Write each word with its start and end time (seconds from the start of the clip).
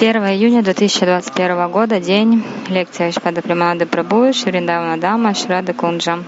Первое 0.00 0.36
июня 0.36 0.62
2021 0.62 1.70
года, 1.70 1.98
день, 1.98 2.44
лекция 2.68 3.10
Шпада 3.10 3.42
Приманады 3.42 3.84
Прабhu, 3.84 4.32
Шриндавана 4.32 4.96
Дама, 4.96 5.34
Шрада 5.34 5.74
Кунджа. 5.74 6.22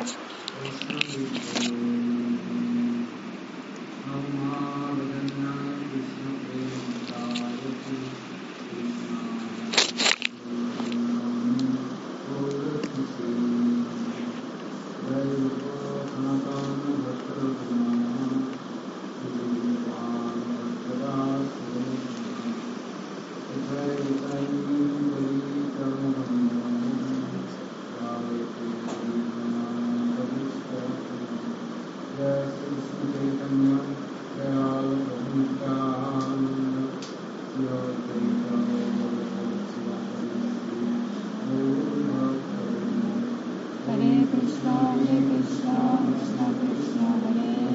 Krishna, 45.10 46.06
Krishna 46.06 46.54
Krishna, 46.60 47.08
Hare 47.24 47.69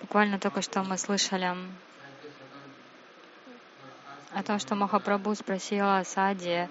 Буквально 0.00 0.38
только 0.38 0.60
что 0.60 0.82
мы 0.82 0.98
слышали 0.98 1.56
о 4.34 4.42
том, 4.42 4.58
что 4.58 4.74
Махапрабху 4.74 5.34
спросила 5.34 6.02
Сади 6.04 6.68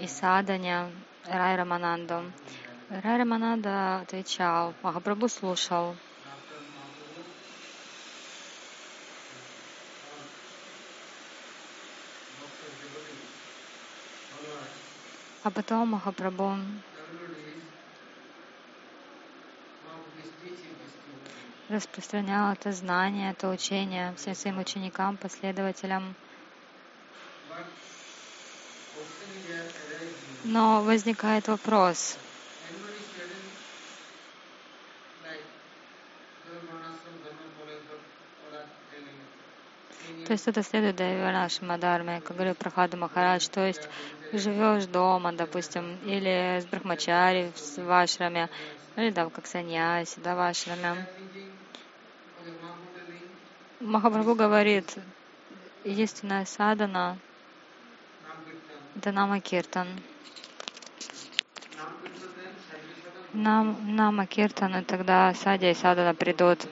и 0.00 0.06
Садане 0.06 0.90
Рай 1.26 1.56
Рамананду. 1.56 2.22
Рай 3.02 3.18
Рамананда 3.18 4.02
отвечал, 4.02 4.72
Махапрабху 4.82 5.28
слушал. 5.28 5.96
А 15.42 15.50
потом 15.50 15.88
Махапрабху 15.88 16.56
распространял 21.68 22.52
это 22.52 22.70
знание, 22.70 23.32
это 23.32 23.50
учение 23.50 24.14
всем 24.14 24.36
своим 24.36 24.58
ученикам, 24.60 25.16
последователям. 25.16 26.14
Но 30.44 30.82
возникает 30.82 31.48
вопрос. 31.48 32.16
То 40.26 40.32
есть 40.32 40.48
это 40.48 40.62
следует 40.62 40.98
нашей 40.98 41.64
Мадарме, 41.64 42.22
как 42.22 42.36
говорил 42.36 42.54
Прохаду 42.54 42.96
Махарадж, 42.96 43.46
то 43.48 43.66
есть 43.66 43.88
живешь 44.32 44.86
дома, 44.86 45.32
допустим, 45.32 45.98
или 46.06 46.60
с 46.60 46.64
брахмачари 46.64 47.52
в 47.54 47.78
вашраме, 47.84 48.48
или 48.96 49.10
да, 49.10 49.28
как 49.28 49.46
саньяси, 49.46 50.20
да, 50.20 50.34
в 50.34 50.40
ашраме. 50.40 51.06
Махапрабху 53.80 54.34
говорит, 54.34 54.96
единственная 55.84 56.46
садана— 56.46 57.18
это 58.96 59.12
нама 59.12 59.40
киртан. 59.40 59.88
Нам, 63.34 63.96
нама 63.96 64.26
киртан, 64.26 64.84
тогда 64.84 65.34
садя 65.34 65.68
и 65.68 65.74
садана 65.74 66.14
придут. 66.14 66.68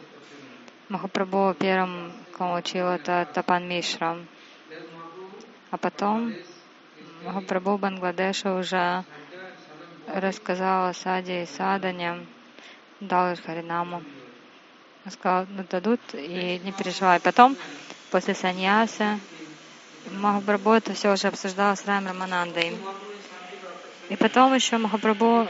Махапрабху 0.88 1.56
первым, 1.58 2.12
кому 2.38 2.54
учил, 2.54 2.86
это 2.86 3.26
Тапан 3.34 3.66
Мишра. 3.66 4.16
А 5.72 5.76
потом 5.76 6.32
Махапрабху 7.24 7.78
Бангладеша 7.78 8.54
уже 8.54 9.04
рассказал 10.06 10.90
о 10.90 10.94
саде 10.94 11.42
и 11.42 11.46
садане, 11.46 12.24
дал 13.00 13.32
их 13.32 13.42
Харинаму. 13.44 14.00
Он 15.04 15.10
сказал, 15.10 15.46
ну 15.50 15.64
дадут, 15.68 16.00
и 16.12 16.60
не 16.62 16.70
переживай. 16.70 17.18
Потом, 17.18 17.56
после 18.12 18.34
саньяса, 18.34 19.18
Махапрабху 20.12 20.70
это 20.70 20.94
все 20.94 21.12
уже 21.12 21.26
обсуждал 21.26 21.76
с 21.76 21.84
Раем 21.86 22.06
Раманандой. 22.06 22.76
И 24.10 24.16
потом 24.16 24.54
еще 24.54 24.78
Махапрабху 24.78 25.48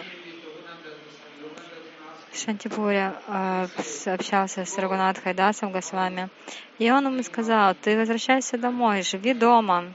Шантипуре 2.34 3.14
э, 3.28 3.66
общался 4.06 4.64
с 4.64 4.78
Рагунат 4.78 5.18
Хайдасом 5.18 5.70
Госвами. 5.70 6.30
И 6.78 6.90
он 6.90 7.06
ему 7.06 7.22
сказал, 7.22 7.74
ты 7.74 7.96
возвращайся 7.96 8.56
домой, 8.56 9.02
живи 9.02 9.34
дома. 9.34 9.92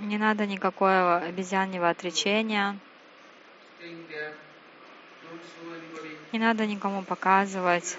Не 0.00 0.18
надо 0.18 0.46
никакого 0.46 1.18
обезьяньего 1.18 1.88
отречения. 1.88 2.76
Не 6.32 6.38
надо 6.38 6.66
никому 6.66 7.02
показывать 7.02 7.96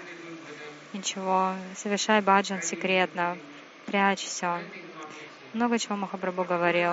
ничего. 0.92 1.54
Совершай 1.76 2.20
баджан 2.20 2.60
секретно. 2.62 3.38
Прячь 3.86 4.24
все. 4.24 4.60
Много 5.54 5.78
чего 5.78 5.96
Махапрабху 5.96 6.44
говорил. 6.44 6.92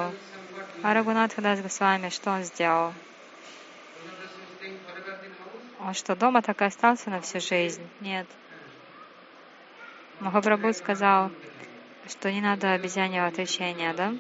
А 0.82 0.94
Рагунат 0.94 1.34
Хадас 1.34 1.62
Госвами, 1.62 2.10
что 2.10 2.32
он 2.32 2.44
сделал? 2.44 2.94
Он 5.80 5.94
что, 5.94 6.16
дома 6.16 6.42
так 6.42 6.62
и 6.62 6.66
остался 6.66 7.10
на 7.10 7.22
всю 7.22 7.40
жизнь? 7.40 7.88
Нет. 8.02 8.26
Махапрабху 10.20 10.74
сказал, 10.74 11.32
что 12.08 12.32
не 12.32 12.42
надо 12.42 12.74
обезьяньего 12.74 13.28
отречения, 13.28 13.94
да? 13.94 14.14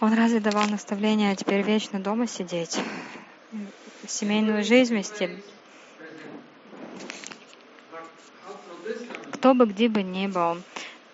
Он 0.00 0.14
разве 0.14 0.40
давал 0.40 0.66
наставление 0.68 1.34
теперь 1.36 1.62
вечно 1.62 2.00
дома 2.00 2.26
сидеть, 2.26 2.78
семейную 4.06 4.62
жизнь 4.64 4.94
вести? 4.94 5.42
Кто 9.36 9.52
бы 9.52 9.66
где 9.66 9.90
бы 9.90 10.02
ни 10.02 10.26
был. 10.28 10.62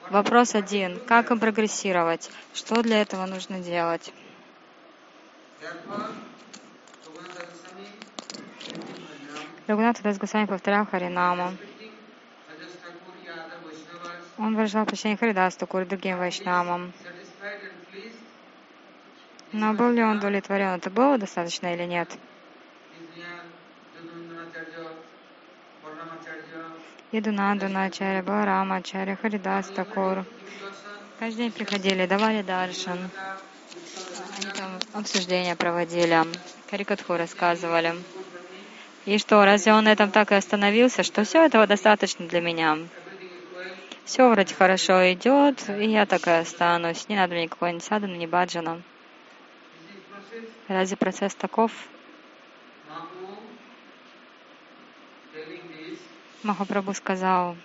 Вопрос 0.08 0.54
один. 0.54 1.00
Как 1.06 1.32
им 1.32 1.40
прогрессировать? 1.40 2.30
Что 2.54 2.80
для 2.80 3.02
этого 3.02 3.26
нужно 3.26 3.58
делать? 3.58 4.12
Рагунатха 9.66 10.04
Дас 10.04 10.18
Госвами 10.18 10.46
повторял 10.46 10.86
Харинаму. 10.86 11.52
Он 14.38 14.54
выражал 14.54 14.86
почтение 14.86 15.18
Харидасту, 15.18 15.66
Кур 15.66 15.84
другим 15.84 16.18
вайшнамам. 16.18 16.92
Но 19.50 19.74
был 19.74 19.90
ли 19.90 20.02
он 20.02 20.18
удовлетворен? 20.18 20.68
Это 20.68 20.90
было 20.90 21.18
достаточно 21.18 21.74
или 21.74 21.84
нет? 21.84 22.08
Идунанду 27.14 27.68
Начаря, 27.68 28.22
Баларама 28.22 28.76
Ачаря, 28.76 29.16
Харидас 29.20 29.66
Такур. 29.68 30.24
Каждый 31.18 31.36
день 31.36 31.52
приходили, 31.52 32.06
давали 32.06 32.40
даршан. 32.40 32.98
Они 34.38 34.50
там 34.56 34.70
обсуждения 34.94 35.54
проводили, 35.54 36.22
карикатху 36.70 37.18
рассказывали. 37.18 37.94
И 39.04 39.18
что, 39.18 39.44
разве 39.44 39.74
он 39.74 39.84
на 39.84 39.92
этом 39.92 40.10
так 40.10 40.32
и 40.32 40.36
остановился, 40.36 41.02
что 41.02 41.24
все 41.24 41.44
этого 41.44 41.66
достаточно 41.66 42.26
для 42.26 42.40
меня? 42.40 42.78
Все 44.06 44.30
вроде 44.30 44.54
хорошо 44.54 45.12
идет, 45.12 45.68
и 45.68 45.90
я 45.90 46.06
так 46.06 46.26
и 46.26 46.30
останусь. 46.30 47.10
Не 47.10 47.16
надо 47.16 47.34
мне 47.34 47.42
никакой-нибудь 47.42 47.84
садана, 47.84 48.16
ни 48.16 48.24
баджана. 48.24 48.80
Разве 50.66 50.96
процесс 50.96 51.34
таков? 51.34 51.72
Махапрабху 56.42 56.92
сказал, 56.92 57.56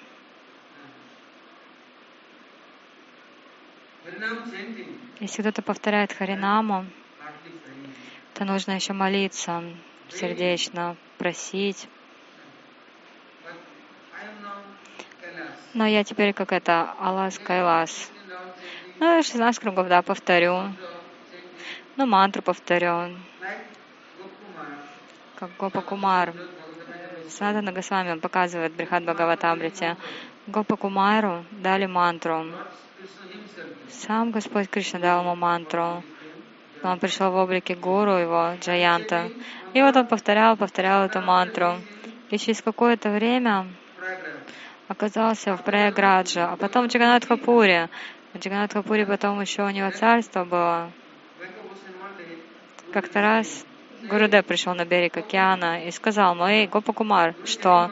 если 5.19 5.41
кто-то 5.41 5.63
повторяет 5.63 6.13
Харинаму, 6.13 6.85
то 8.35 8.45
нужно 8.45 8.73
еще 8.73 8.93
молиться 8.93 9.63
сердечно, 10.09 10.95
просить. 11.17 11.89
Но 15.73 15.87
я 15.87 16.03
теперь 16.03 16.33
как 16.33 16.51
это, 16.51 16.93
Аллас 16.99 17.39
Кайлас. 17.39 18.11
Ну, 18.99 19.23
16 19.23 19.59
кругов, 19.59 19.87
да, 19.87 20.01
повторю. 20.03 20.73
Ну, 21.95 22.05
мантру 22.05 22.43
повторю. 22.43 23.17
Как 25.35 25.49
Гопа 25.57 25.81
Кумар. 25.81 26.33
Санатана 27.29 27.71
Госвами 27.71 28.11
он 28.11 28.19
показывает 28.19 28.73
Брихат 28.73 29.03
Бхагаватамрите. 29.03 29.97
Гопа 30.47 30.77
Кумару 30.77 31.43
дали 31.51 31.85
мантру. 31.85 32.45
Сам 33.89 34.31
Господь 34.31 34.69
Кришна 34.69 34.99
дал 34.99 35.21
ему 35.21 35.35
мантру. 35.35 36.03
Он 36.83 36.99
пришел 36.99 37.31
в 37.31 37.35
облике 37.35 37.75
гуру 37.75 38.13
его, 38.13 38.53
Джаянта. 38.61 39.29
И 39.73 39.81
вот 39.81 39.95
он 39.95 40.07
повторял, 40.07 40.55
повторял 40.55 41.05
эту 41.05 41.21
мантру. 41.21 41.75
И 42.29 42.37
через 42.37 42.61
какое-то 42.61 43.09
время 43.09 43.67
оказался 44.87 45.55
в 45.57 45.63
Праяградже, 45.63 46.41
а 46.41 46.55
потом 46.55 46.87
в 46.87 46.91
Джаганатхапуре. 46.91 47.89
В 48.33 48.37
Джаганатхапуре 48.37 49.05
потом 49.05 49.41
еще 49.41 49.63
у 49.63 49.69
него 49.69 49.91
царство 49.91 50.45
было. 50.45 50.91
Как-то 52.93 53.21
раз 53.21 53.65
Гурудев 54.03 54.45
пришел 54.45 54.73
на 54.75 54.85
берег 54.85 55.17
океана 55.17 55.85
и 55.85 55.91
сказал, 55.91 56.35
ну 56.35 56.45
эй, 56.47 56.67
Гопа 56.67 56.93
Кумар, 56.93 57.35
что? 57.45 57.91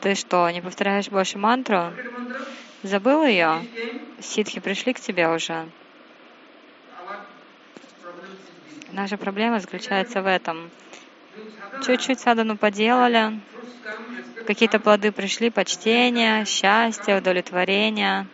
Ты 0.00 0.14
что, 0.14 0.48
не 0.50 0.60
повторяешь 0.60 1.08
больше 1.08 1.38
мантру? 1.38 1.92
Забыл 2.82 3.24
ее? 3.24 3.64
Ситхи 4.20 4.60
пришли 4.60 4.92
к 4.92 5.00
тебе 5.00 5.28
уже. 5.28 5.66
Наша 8.92 9.16
проблема 9.16 9.58
заключается 9.58 10.22
в 10.22 10.26
этом. 10.26 10.70
Чуть-чуть 11.84 12.20
садану 12.20 12.56
поделали, 12.56 13.40
какие-то 14.46 14.78
плоды 14.78 15.12
пришли, 15.12 15.50
почтение, 15.50 16.44
счастье, 16.44 17.18
удовлетворение, 17.18 18.26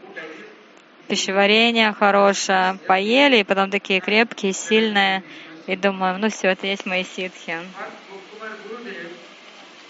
пищеварение 1.09 1.93
хорошее, 1.93 2.79
поели, 2.87 3.39
и 3.39 3.45
потом 3.45 3.71
такие 3.71 4.01
крепкие, 4.01 4.53
сильные, 4.53 5.23
и 5.67 5.77
думаем, 5.77 6.21
ну 6.21 6.29
все, 6.29 6.49
это 6.49 6.67
есть 6.67 6.87
мои 6.87 7.05
ситхи. 7.05 7.59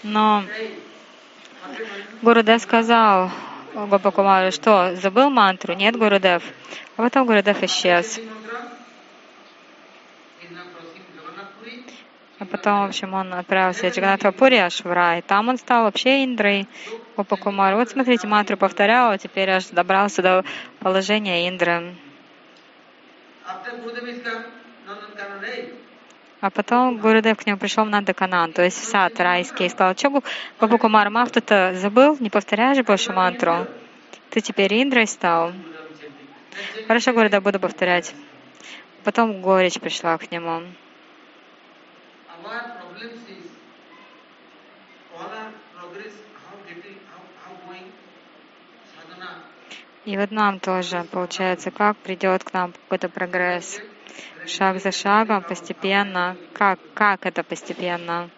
Но 0.03 0.43
Гурудев 2.21 2.61
сказал 2.61 3.31
Гопакумару, 3.73 4.51
что 4.51 4.95
забыл 4.95 5.29
мантру? 5.29 5.73
Нет, 5.73 5.95
Гурудев. 5.95 6.43
А 6.97 7.03
потом 7.03 7.25
Гурудев 7.25 7.63
исчез. 7.63 8.19
А 12.39 12.45
потом, 12.45 12.81
в 12.81 12.89
общем, 12.89 13.13
он 13.13 13.33
отправился 13.33 13.89
в 13.89 13.95
Джаганатхапури 13.95 14.57
аж 14.57 14.83
в 14.83 14.91
рай. 14.91 15.21
Там 15.21 15.47
он 15.47 15.57
стал 15.57 15.83
вообще 15.83 16.25
Индрой, 16.25 16.67
Гопакумар. 17.15 17.75
Вот 17.75 17.89
смотрите, 17.89 18.27
мантру 18.27 18.57
повторял, 18.57 19.11
а 19.11 19.17
теперь 19.17 19.49
аж 19.49 19.67
добрался 19.67 20.21
до 20.21 20.45
положения 20.79 21.47
Индры. 21.47 21.95
А 26.41 26.49
потом 26.49 26.97
Гурудев 26.97 27.37
к 27.37 27.45
нему 27.45 27.57
пришел 27.57 27.85
в 27.85 27.89
Нандаканан, 27.89 28.51
то 28.51 28.63
есть 28.63 28.77
в 28.77 28.83
сад 28.83 29.17
райский, 29.17 29.65
и 29.65 29.69
сказал, 29.69 29.95
что 29.95 30.21
Бабу 30.59 30.77
Кумар 30.77 31.09
ты 31.29 31.73
забыл, 31.75 32.17
не 32.19 32.29
повторяешь 32.29 32.83
больше 32.85 33.13
мантру? 33.13 33.65
Ты 34.29 34.41
теперь 34.41 34.73
Индрой 34.73 35.07
стал? 35.07 35.53
Хорошо, 36.85 37.13
Гурудев, 37.13 37.41
буду 37.41 37.61
повторять. 37.61 38.13
Потом 39.05 39.41
горечь 39.41 39.79
пришла 39.79 40.17
к 40.17 40.31
нему. 40.31 40.63
И 50.03 50.17
вот 50.17 50.31
нам 50.31 50.59
тоже 50.59 51.05
получается, 51.09 51.71
как 51.71 51.95
придет 51.95 52.43
к 52.43 52.51
нам 52.51 52.73
какой-то 52.73 53.07
прогресс 53.07 53.79
шаг 54.45 54.79
за 54.81 54.91
шагом, 54.91 55.43
постепенно. 55.43 56.37
Как, 56.53 56.79
как 56.93 57.25
это 57.25 57.43
постепенно? 57.43 58.29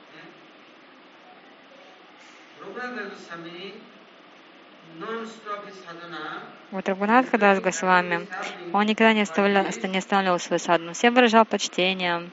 Вот 6.71 6.89
Рагунат 6.89 7.29
Хадас 7.29 7.61
Госвами, 7.61 8.27
он 8.73 8.85
никогда 8.85 9.13
не, 9.13 9.21
оставлял, 9.21 9.63
не 9.63 9.97
останавливал 9.97 10.39
свою 10.39 10.59
садхану. 10.59 10.93
Всем 10.93 11.13
выражал 11.13 11.45
почтение, 11.45 12.29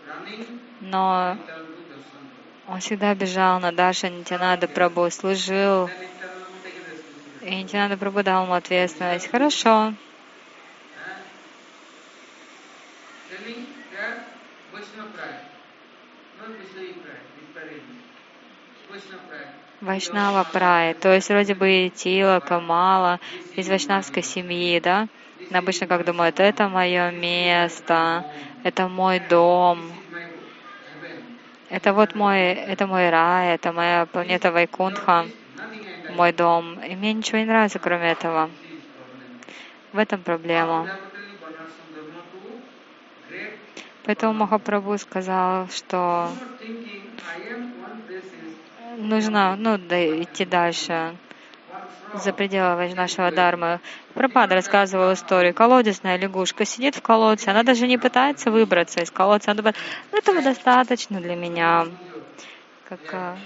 но 0.80 1.36
он 2.66 2.80
всегда 2.80 3.14
бежал 3.14 3.60
на 3.60 3.72
Даша 3.72 4.08
Нитянада 4.08 4.66
Прабу, 4.68 5.10
служил. 5.10 5.90
И 7.42 7.54
Нитянада 7.54 7.96
Прабу 7.96 8.22
дал 8.22 8.44
ему 8.44 8.54
ответственность. 8.54 9.30
Хорошо, 9.30 9.94
Вайшнава 19.80 20.44
Прай, 20.44 20.94
то 20.94 21.12
есть 21.12 21.28
вроде 21.28 21.54
бы 21.54 21.90
Тила, 21.94 22.40
Камала, 22.40 23.20
из 23.54 23.68
вайшнавской 23.68 24.22
семьи, 24.22 24.80
да? 24.80 25.08
Обычно 25.50 25.86
как 25.86 26.04
думают, 26.06 26.40
это 26.40 26.68
мое 26.70 27.10
место, 27.10 28.24
это 28.62 28.88
мой 28.88 29.20
дом, 29.20 30.00
это 31.68 31.92
вот 31.92 32.14
мой, 32.14 32.38
это 32.40 32.86
мой 32.86 33.10
рай, 33.10 33.54
это 33.54 33.72
моя 33.72 34.06
планета 34.06 34.52
Вайкунтха, 34.52 35.32
мой 36.06 36.32
дом. 36.32 36.80
И 36.82 36.96
мне 36.96 37.12
ничего 37.14 37.38
не 37.38 37.46
нравится, 37.46 37.78
кроме 37.80 38.12
этого. 38.12 38.56
В 39.92 39.98
этом 39.98 40.22
проблема. 40.24 40.90
Поэтому 44.04 44.32
Махапрабху 44.32 44.98
сказал, 44.98 45.68
что 45.68 46.28
нужно 48.98 49.56
ну, 49.56 49.76
идти 49.76 50.44
дальше 50.44 51.16
за 52.14 52.32
пределы 52.32 52.94
нашего 52.94 53.30
дармы. 53.30 53.80
Пропада 54.14 54.54
рассказывал 54.54 55.12
историю. 55.14 55.54
Колодезная 55.54 56.16
лягушка 56.16 56.64
сидит 56.64 56.96
в 56.96 57.02
колодце, 57.02 57.48
она 57.48 57.62
даже 57.62 57.86
не 57.86 57.96
пытается 57.96 58.50
выбраться 58.50 59.00
из 59.00 59.10
колодца. 59.10 59.50
Она 59.52 59.58
думает, 59.58 59.76
ну 60.10 60.18
этого 60.18 60.42
достаточно 60.42 61.20
для 61.20 61.36
меня. 61.36 61.86
Как, 62.88 63.00
а, 63.12 63.36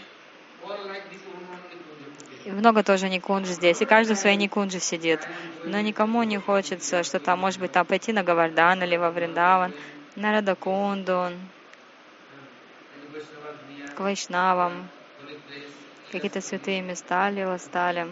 много 2.47 2.83
тоже 2.83 3.09
никунж 3.09 3.49
здесь, 3.49 3.81
и 3.83 3.85
каждый 3.85 4.15
в 4.15 4.19
своей 4.19 4.37
никунже 4.37 4.81
сидит. 4.81 5.21
Но 5.65 5.81
никому 5.81 6.23
не 6.23 6.39
хочется 6.39 7.03
что-то, 7.03 7.37
может 7.37 7.61
быть, 7.61 7.73
там 7.73 7.87
пойти 7.87 8.13
на 8.13 8.23
Гавардан 8.23 8.83
или 8.83 8.97
во 8.97 9.11
Вриндаван, 9.11 9.73
Нарада 10.17 10.55
Кондон, 10.55 11.35
к 13.95 14.01
Вайшнавам, 14.01 14.89
какие-то 16.11 16.41
святые 16.41 16.81
места 16.81 17.31
Лила 17.31 17.59
стали. 17.59 18.07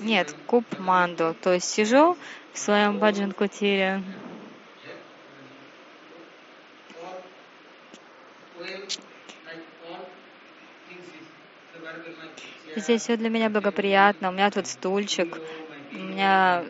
Нет, 0.00 0.34
Куб 0.46 0.64
Манду, 0.78 1.36
то 1.40 1.52
есть 1.52 1.70
сижу 1.70 2.16
в 2.52 2.58
своем 2.58 2.98
баджан 2.98 3.30
кутире. 3.30 4.02
Здесь 12.74 13.02
все 13.02 13.16
для 13.16 13.28
меня 13.30 13.48
благоприятно. 13.48 14.30
У 14.30 14.32
меня 14.32 14.50
тут 14.50 14.66
стульчик, 14.66 15.38
у 15.92 15.96
меня 15.96 16.64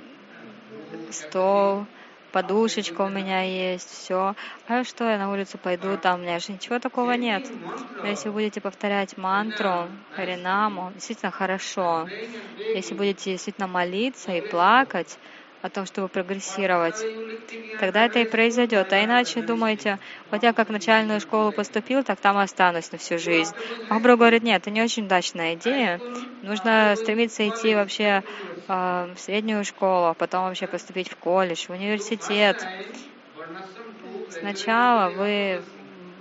стол, 1.11 1.87
подушечка 2.31 3.03
у 3.03 3.09
меня 3.09 3.43
есть, 3.43 3.91
все. 3.91 4.35
А 4.67 4.85
что, 4.85 5.09
я 5.11 5.19
на 5.19 5.31
улицу 5.31 5.59
пойду, 5.59 5.97
там 5.99 6.21
у 6.21 6.23
меня 6.23 6.39
же 6.39 6.53
ничего 6.53 6.79
такого 6.79 7.13
нет. 7.13 7.53
Но 8.03 8.09
если 8.09 8.29
вы 8.29 8.35
будете 8.35 8.61
повторять 8.61 9.17
мантру, 9.17 9.91
харинаму, 10.15 10.93
действительно 10.95 11.31
хорошо. 11.33 12.11
Если 12.73 12.95
будете 12.95 13.33
действительно 13.33 13.67
молиться 13.69 14.33
и 14.33 14.43
плакать, 14.43 15.19
о 15.63 15.69
том, 15.69 15.87
чтобы 15.87 16.09
прогрессировать, 16.09 17.05
тогда 17.79 18.07
это 18.07 18.21
и 18.21 18.25
произойдет. 18.25 18.93
А 18.93 19.05
иначе 19.05 19.43
думаете, 19.43 19.99
вот 20.31 20.43
я 20.43 20.53
как 20.53 20.69
в 20.69 20.73
начальную 20.73 21.21
школу 21.21 21.53
поступил, 21.53 22.03
так 22.03 22.21
там 22.21 22.39
и 22.39 22.43
останусь 22.43 22.93
на 22.93 22.99
всю 22.99 23.19
жизнь. 23.19 23.55
Махабру 23.89 24.17
говорит, 24.17 24.43
нет, 24.43 24.63
это 24.63 24.71
не 24.71 24.83
очень 24.83 25.05
удачная 25.05 25.55
идея. 25.55 26.01
Нужно 26.43 26.95
стремиться 26.97 27.47
идти 27.49 27.75
вообще 27.75 28.23
э, 28.69 29.15
в 29.15 29.19
среднюю 29.19 29.65
школу, 29.65 30.07
а 30.07 30.15
потом 30.15 30.45
вообще 30.45 30.67
поступить 30.67 31.11
в 31.11 31.17
колледж, 31.17 31.67
в 31.67 31.71
университет. 31.71 32.67
Сначала 34.31 35.11
вы 35.11 35.63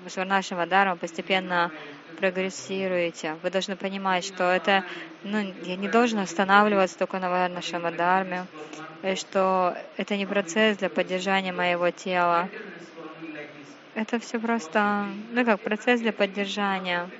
с 0.08 0.18
Варнашем 0.18 0.60
Адаром 0.60 0.98
постепенно 0.98 1.72
прогрессируете. 2.20 3.36
Вы 3.36 3.50
должны 3.52 3.76
понимать, 3.78 4.24
что 4.26 4.44
это, 4.52 4.84
ну, 5.24 5.38
я 5.64 5.76
не 5.78 5.88
должен 5.90 6.20
останавливаться 6.20 6.98
только 6.98 7.20
на 7.20 7.30
Варнашам 7.30 7.86
Адарме, 7.86 8.48
и 9.04 9.16
что 9.16 9.76
это 9.98 10.18
не 10.18 10.26
процесс 10.28 10.78
для 10.78 10.90
поддержания 10.90 11.54
моего 11.54 11.92
тела. 11.92 12.52
Это 13.94 14.20
все 14.20 14.40
просто, 14.40 15.16
ну 15.30 15.46
как, 15.46 15.62
процесс 15.62 16.02
для 16.02 16.12
поддержания. 16.14 17.14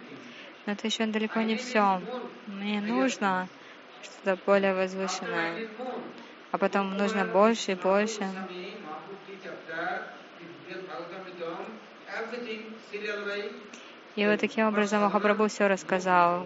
Но 0.66 0.74
это 0.74 0.88
еще 0.88 1.06
далеко 1.08 1.42
не 1.42 1.56
все. 1.58 2.02
Мне 2.46 2.82
нужно 2.82 3.50
что-то 4.02 4.38
более 4.46 4.74
возвышенное. 4.76 5.66
А 6.52 6.58
потом 6.58 6.98
нужно 6.98 7.26
больше 7.26 7.74
и 7.74 7.76
больше. 7.76 8.48
И 14.20 14.28
вот 14.28 14.42
таким 14.42 14.68
образом 14.68 15.02
Махапрабху 15.04 15.48
все 15.48 15.68
рассказал. 15.68 16.46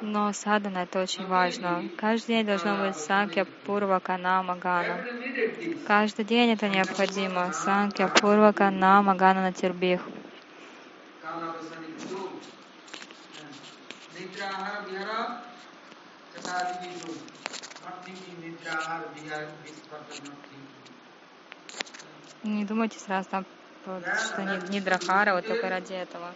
Но 0.00 0.32
садана 0.32 0.78
это 0.78 1.02
очень 1.02 1.26
важно. 1.26 1.84
Каждый 1.98 2.28
день 2.28 2.46
должно 2.46 2.86
быть 2.86 2.96
санкья 2.96 3.46
пурвака 3.66 4.16
нама 4.16 4.56
гана. 4.56 5.04
Каждый 5.86 6.24
день 6.24 6.52
это 6.52 6.70
необходимо. 6.70 7.52
Санкья 7.52 8.08
пурвака 8.08 8.70
нама 8.70 9.14
гана 9.14 9.42
на 9.42 9.52
тербих. 9.52 10.00
Не 22.42 22.64
думайте 22.64 22.98
сразу 22.98 23.28
там, 23.28 23.44
что 23.84 24.42
не, 24.70 24.80
драхара, 24.80 25.34
вот 25.34 25.46
только 25.46 25.68
ради 25.68 25.92
этого. 25.92 26.32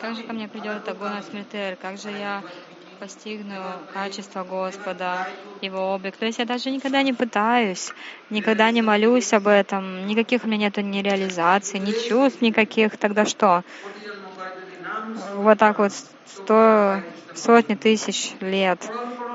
Как 0.00 0.14
же 0.14 0.22
ко 0.22 0.32
мне 0.32 0.48
придет 0.48 0.76
эта 0.76 0.94
гуна 0.94 1.22
смертер? 1.22 1.76
Как 1.76 1.98
же 1.98 2.10
я 2.10 2.42
постигну 3.00 3.54
качество 3.92 4.44
Господа, 4.44 5.26
Его 5.60 5.94
облик. 5.94 6.16
То 6.16 6.26
есть 6.26 6.38
я 6.38 6.44
даже 6.44 6.70
никогда 6.70 7.02
не 7.02 7.12
пытаюсь, 7.12 7.92
никогда 8.30 8.70
не 8.70 8.82
молюсь 8.82 9.32
об 9.32 9.46
этом, 9.48 10.06
никаких 10.06 10.44
у 10.44 10.48
меня 10.48 10.66
нету 10.66 10.80
ни 10.80 11.00
реализаций, 11.00 11.80
ни 11.80 11.92
чувств 12.08 12.42
никаких. 12.42 12.96
Тогда 12.96 13.24
что? 13.24 13.62
Вот 15.34 15.58
так 15.58 15.78
вот 15.78 15.92
сто, 16.26 17.00
сотни 17.34 17.74
тысяч 17.74 18.32
лет 18.40 18.78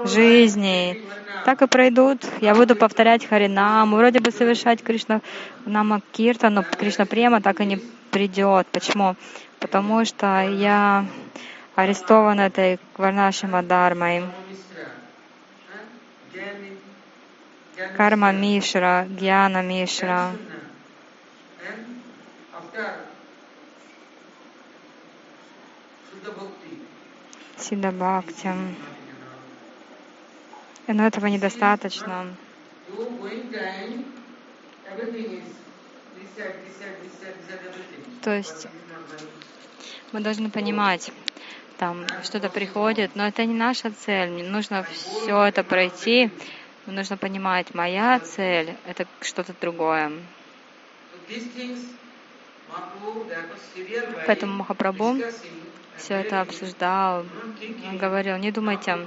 жизней 0.06 1.04
так 1.46 1.62
и 1.62 1.68
пройдут. 1.68 2.24
Я 2.40 2.54
буду 2.56 2.76
повторять 2.76 3.26
Харинаму, 3.26 3.98
вроде 3.98 4.20
бы 4.20 4.32
совершать 4.32 4.84
Кришна 4.84 5.22
Нама 5.66 6.02
Кирта, 6.12 6.50
но 6.50 6.64
Кришна 6.64 7.06
Према 7.06 7.42
так 7.42 7.62
и 7.62 7.66
не 7.66 7.78
придет. 8.12 8.68
Почему? 8.68 9.16
Потому 9.60 10.06
что 10.06 10.42
я 10.42 11.06
арестован 11.76 12.40
этой 12.40 12.80
Варнашима 12.98 13.64
Дармой. 13.64 14.24
Карма 17.98 18.32
Мишра, 18.32 19.08
Гьяна 19.10 19.64
Мишра. 19.64 20.32
Сида 27.62 27.92
Бхакти. 27.92 28.50
Но 30.88 31.08
этого 31.08 31.28
недостаточно. 31.28 32.36
То 38.22 38.36
есть 38.36 38.68
мы 40.12 40.20
должны 40.20 40.50
понимать, 40.50 41.12
там 41.78 42.06
что-то 42.24 42.50
приходит, 42.50 43.16
но 43.16 43.28
это 43.28 43.46
не 43.46 43.54
наша 43.54 43.92
цель. 43.92 44.30
Мне 44.30 44.44
нужно 44.44 44.84
все 44.84 45.44
это 45.46 45.64
пройти. 45.64 46.30
Нужно 46.88 47.16
понимать, 47.16 47.74
моя 47.74 48.20
цель— 48.20 48.76
это 48.88 49.08
что-то 49.22 49.54
другое. 49.62 50.12
Поэтому 54.26 54.54
Махапрабху 54.58 55.18
все 55.98 56.16
это 56.16 56.42
обсуждал, 56.42 57.26
говорил, 58.00 58.38
не 58.38 58.52
думайте, 58.52 58.98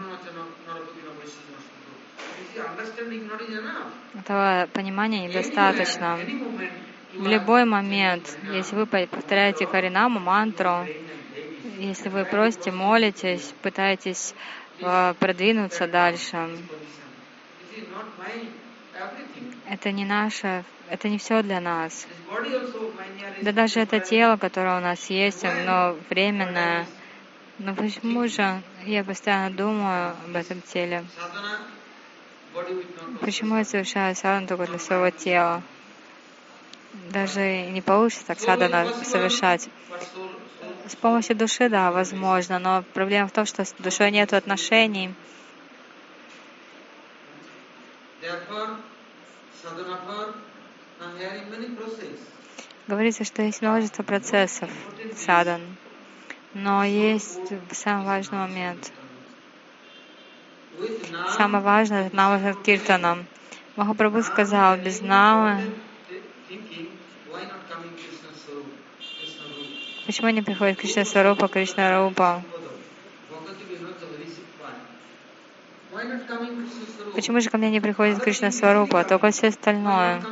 этого 4.14 4.68
понимания 4.72 5.26
недостаточно. 5.26 6.18
В 7.14 7.26
любой 7.26 7.64
момент, 7.64 8.38
если 8.52 8.74
вы 8.74 8.86
повторяете 8.86 9.66
Харинаму, 9.66 10.20
мантру, 10.20 10.86
если 11.78 12.08
вы 12.08 12.24
просите, 12.24 12.70
молитесь, 12.70 13.54
пытаетесь 13.62 14.34
э, 14.80 15.14
продвинуться 15.18 15.86
дальше, 15.86 16.48
это 19.66 19.92
не 19.92 20.04
наше, 20.04 20.64
это 20.88 21.08
не 21.08 21.18
все 21.18 21.42
для 21.42 21.60
нас. 21.60 22.06
Да 23.42 23.52
даже 23.52 23.80
это 23.80 24.00
тело, 24.00 24.36
которое 24.36 24.78
у 24.78 24.80
нас 24.80 25.10
есть, 25.10 25.44
оно 25.44 25.96
временное. 26.10 26.86
Но 27.58 27.74
почему 27.74 28.26
же 28.26 28.62
я 28.86 29.04
постоянно 29.04 29.54
думаю 29.54 30.16
об 30.24 30.36
этом 30.36 30.60
теле? 30.62 31.04
Почему 33.20 33.56
я 33.56 33.64
совершаю 33.64 34.14
садану 34.14 34.46
только 34.46 34.66
для 34.66 34.78
своего 34.78 35.10
тела? 35.10 35.62
Даже 37.10 37.62
не 37.70 37.80
получится 37.80 38.26
так 38.26 38.40
садана 38.40 38.86
совершать. 39.02 39.68
С 40.86 40.96
помощью 40.96 41.36
души, 41.36 41.68
да, 41.68 41.90
возможно, 41.90 42.58
но 42.58 42.84
проблема 42.92 43.28
в 43.28 43.32
том, 43.32 43.46
что 43.46 43.64
с 43.64 43.72
душой 43.78 44.10
нет 44.10 44.32
отношений. 44.32 45.14
Говорится, 52.86 53.24
что 53.24 53.42
есть 53.42 53.62
множество 53.62 54.02
процессов 54.02 54.70
садан, 55.16 55.60
но 56.52 56.84
есть 56.84 57.52
самый 57.72 58.04
важный 58.04 58.38
момент— 58.38 58.92
Самое 61.36 61.62
важное— 61.62 62.10
навык 62.12 62.62
киртана. 62.62 63.24
Махапрабху 63.76 64.22
сказал, 64.22 64.76
без 64.76 65.00
навы 65.00 65.58
Почему 70.06 70.28
не 70.28 70.42
приходит 70.42 70.78
Кришна 70.78 71.04
Сварупа, 71.04 71.48
Кришна 71.48 71.98
Рупа? 71.98 72.42
Почему 77.14 77.40
же 77.40 77.50
ко 77.50 77.58
мне 77.58 77.70
не 77.70 77.80
приходит 77.80 78.22
Кришна 78.22 78.50
Сварупа, 78.50 79.00
а 79.00 79.04
только 79.04 79.30
все 79.30 79.48
остальное? 79.48 80.22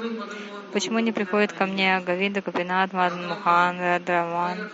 Почему 0.73 0.99
не 0.99 1.13
приходит 1.13 1.53
ко 1.53 1.67
мне 1.67 2.01
Гавида, 2.01 2.43
Капинат, 2.43 2.93
Мадан 2.93 3.29
Мухан, 3.29 3.79
Радраман? 3.79 4.71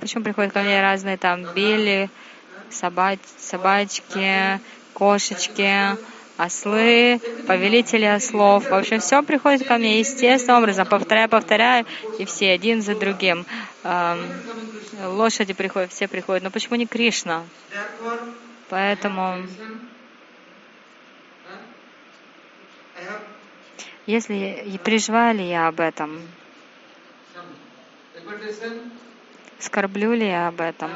Почему 0.00 0.24
приходят 0.24 0.52
ко 0.52 0.60
мне 0.60 0.80
разные 0.80 1.16
там 1.16 1.44
Билли, 1.54 2.08
собач, 2.70 3.18
собачки, 3.38 4.60
кошечки, 4.94 5.96
ослы, 6.38 7.20
повелители 7.46 8.04
ослов. 8.04 8.70
В 8.70 8.74
общем, 8.74 9.00
все 9.00 9.22
приходит 9.22 9.66
ко 9.66 9.76
мне 9.76 9.98
естественным 9.98 10.62
образом, 10.62 10.86
повторяю, 10.86 11.28
повторяю, 11.28 11.84
и 12.16 12.24
все 12.24 12.52
один 12.52 12.80
за 12.80 12.94
другим. 12.94 13.44
Эм, 13.84 14.18
лошади 15.04 15.52
приходят, 15.52 15.90
все 15.90 16.08
приходят. 16.08 16.42
Но 16.44 16.50
почему 16.50 16.76
не 16.76 16.86
Кришна? 16.86 17.44
Поэтому, 18.70 19.42
если 24.06 24.62
и 24.64 24.78
переживаю 24.78 25.36
ли 25.36 25.48
я 25.48 25.66
об 25.66 25.80
этом, 25.80 26.22
скорблю 29.58 30.14
ли 30.14 30.28
я 30.28 30.48
об 30.48 30.60
этом, 30.60 30.92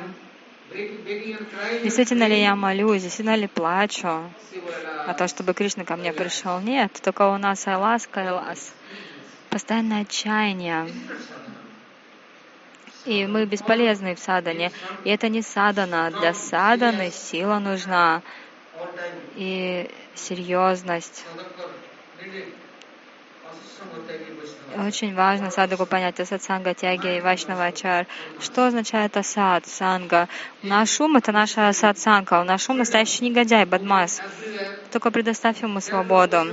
действительно 1.83 2.27
ли 2.27 2.41
я 2.41 2.55
молюсь, 2.57 3.03
действительно 3.03 3.37
ли 3.37 3.47
плачу 3.47 4.31
о 5.07 5.15
том, 5.15 5.29
чтобы 5.29 5.55
Кришна 5.55 5.85
ко 5.85 5.97
мне 5.97 6.13
пришел. 6.13 6.61
Нет, 6.61 6.93
только 7.03 7.29
у 7.29 7.39
нас 7.39 7.67
Айлас, 7.67 8.07
Кайлас. 8.07 8.73
Постоянное 9.51 10.03
отчаяние. 10.03 10.89
И 13.05 13.27
мы 13.27 13.45
бесполезны 13.47 14.15
в 14.15 14.19
садане. 14.19 14.71
И 15.05 15.11
это 15.11 15.29
не 15.29 15.43
садана. 15.43 16.11
Для 16.11 16.33
саданы 16.35 17.11
сила 17.11 17.59
нужна 17.59 18.23
и 19.35 19.91
серьезность. 20.15 21.25
Очень 24.77 25.15
важно 25.15 25.51
садхаку 25.51 25.87
понять 25.87 26.19
асадсанга, 26.19 26.75
тяги 26.75 27.19
и 27.19 27.21
вайшнавачар. 27.21 28.07
Что 28.41 28.67
означает 28.67 29.17
асад, 29.17 29.67
санга? 29.67 30.29
Наш 30.63 30.99
ум— 31.01 31.17
это 31.19 31.31
наша 31.33 31.69
асад-санга. 31.69 32.41
У 32.41 32.45
нас 32.45 32.69
ум 32.71 32.79
настоящий 32.79 33.25
негодяй, 33.25 33.67
бадмас. 33.67 34.23
Только 34.91 35.11
предоставь 35.11 35.63
ему 35.63 35.81
свободу. 35.81 36.47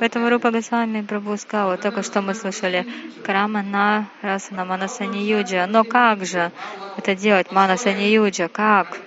Поэтому 0.00 0.30
Рупа 0.30 0.50
Госвами 0.50 1.02
Прабhu 1.02 1.36
сказал, 1.36 1.78
только 1.78 2.02
что 2.02 2.22
мы 2.22 2.34
слышали, 2.34 2.86
Крама 3.24 3.62
на 3.62 4.08
Расана 4.20 4.64
Манасани 4.64 5.18
Юджа. 5.18 5.66
Но 5.68 5.84
как 5.84 6.26
же 6.26 6.50
это 6.96 7.14
делать, 7.14 7.52
Манасани 7.52 8.10
Юджа? 8.10 8.48
Как? 8.48 8.98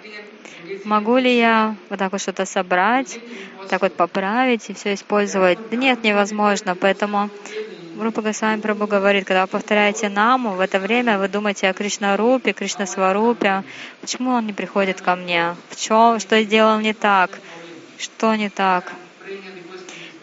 Могу 0.86 1.18
ли 1.18 1.36
я 1.36 1.76
вот 1.90 1.98
так 1.98 2.12
вот 2.12 2.22
что-то 2.22 2.46
собрать, 2.46 3.20
так 3.70 3.82
вот 3.82 3.96
поправить 3.96 4.70
и 4.70 4.74
все 4.76 4.94
использовать? 4.94 5.58
Да 5.72 5.76
нет, 5.76 6.04
невозможно. 6.04 6.76
Поэтому 6.76 7.32
Рупа 8.00 8.22
Госвами 8.22 8.62
Прабу 8.62 8.86
говорит, 8.86 9.26
когда 9.26 9.42
вы 9.42 9.48
повторяете 9.48 10.10
наму, 10.10 10.52
в 10.52 10.60
это 10.60 10.80
время 10.80 11.18
вы 11.18 11.28
думаете 11.28 11.70
о 11.70 11.74
Кришна 11.74 12.16
Рупе, 12.18 12.54
Кришна 12.54 12.86
Сварупе. 12.86 13.64
Почему 14.00 14.30
он 14.32 14.46
не 14.46 14.54
приходит 14.54 15.02
ко 15.02 15.16
мне? 15.16 15.56
В 15.72 15.76
чем? 15.76 16.20
Что 16.20 16.36
я 16.36 16.44
сделал 16.44 16.80
не 16.80 16.94
так? 16.94 17.32
Что 17.98 18.36
не 18.36 18.50
так? 18.50 18.92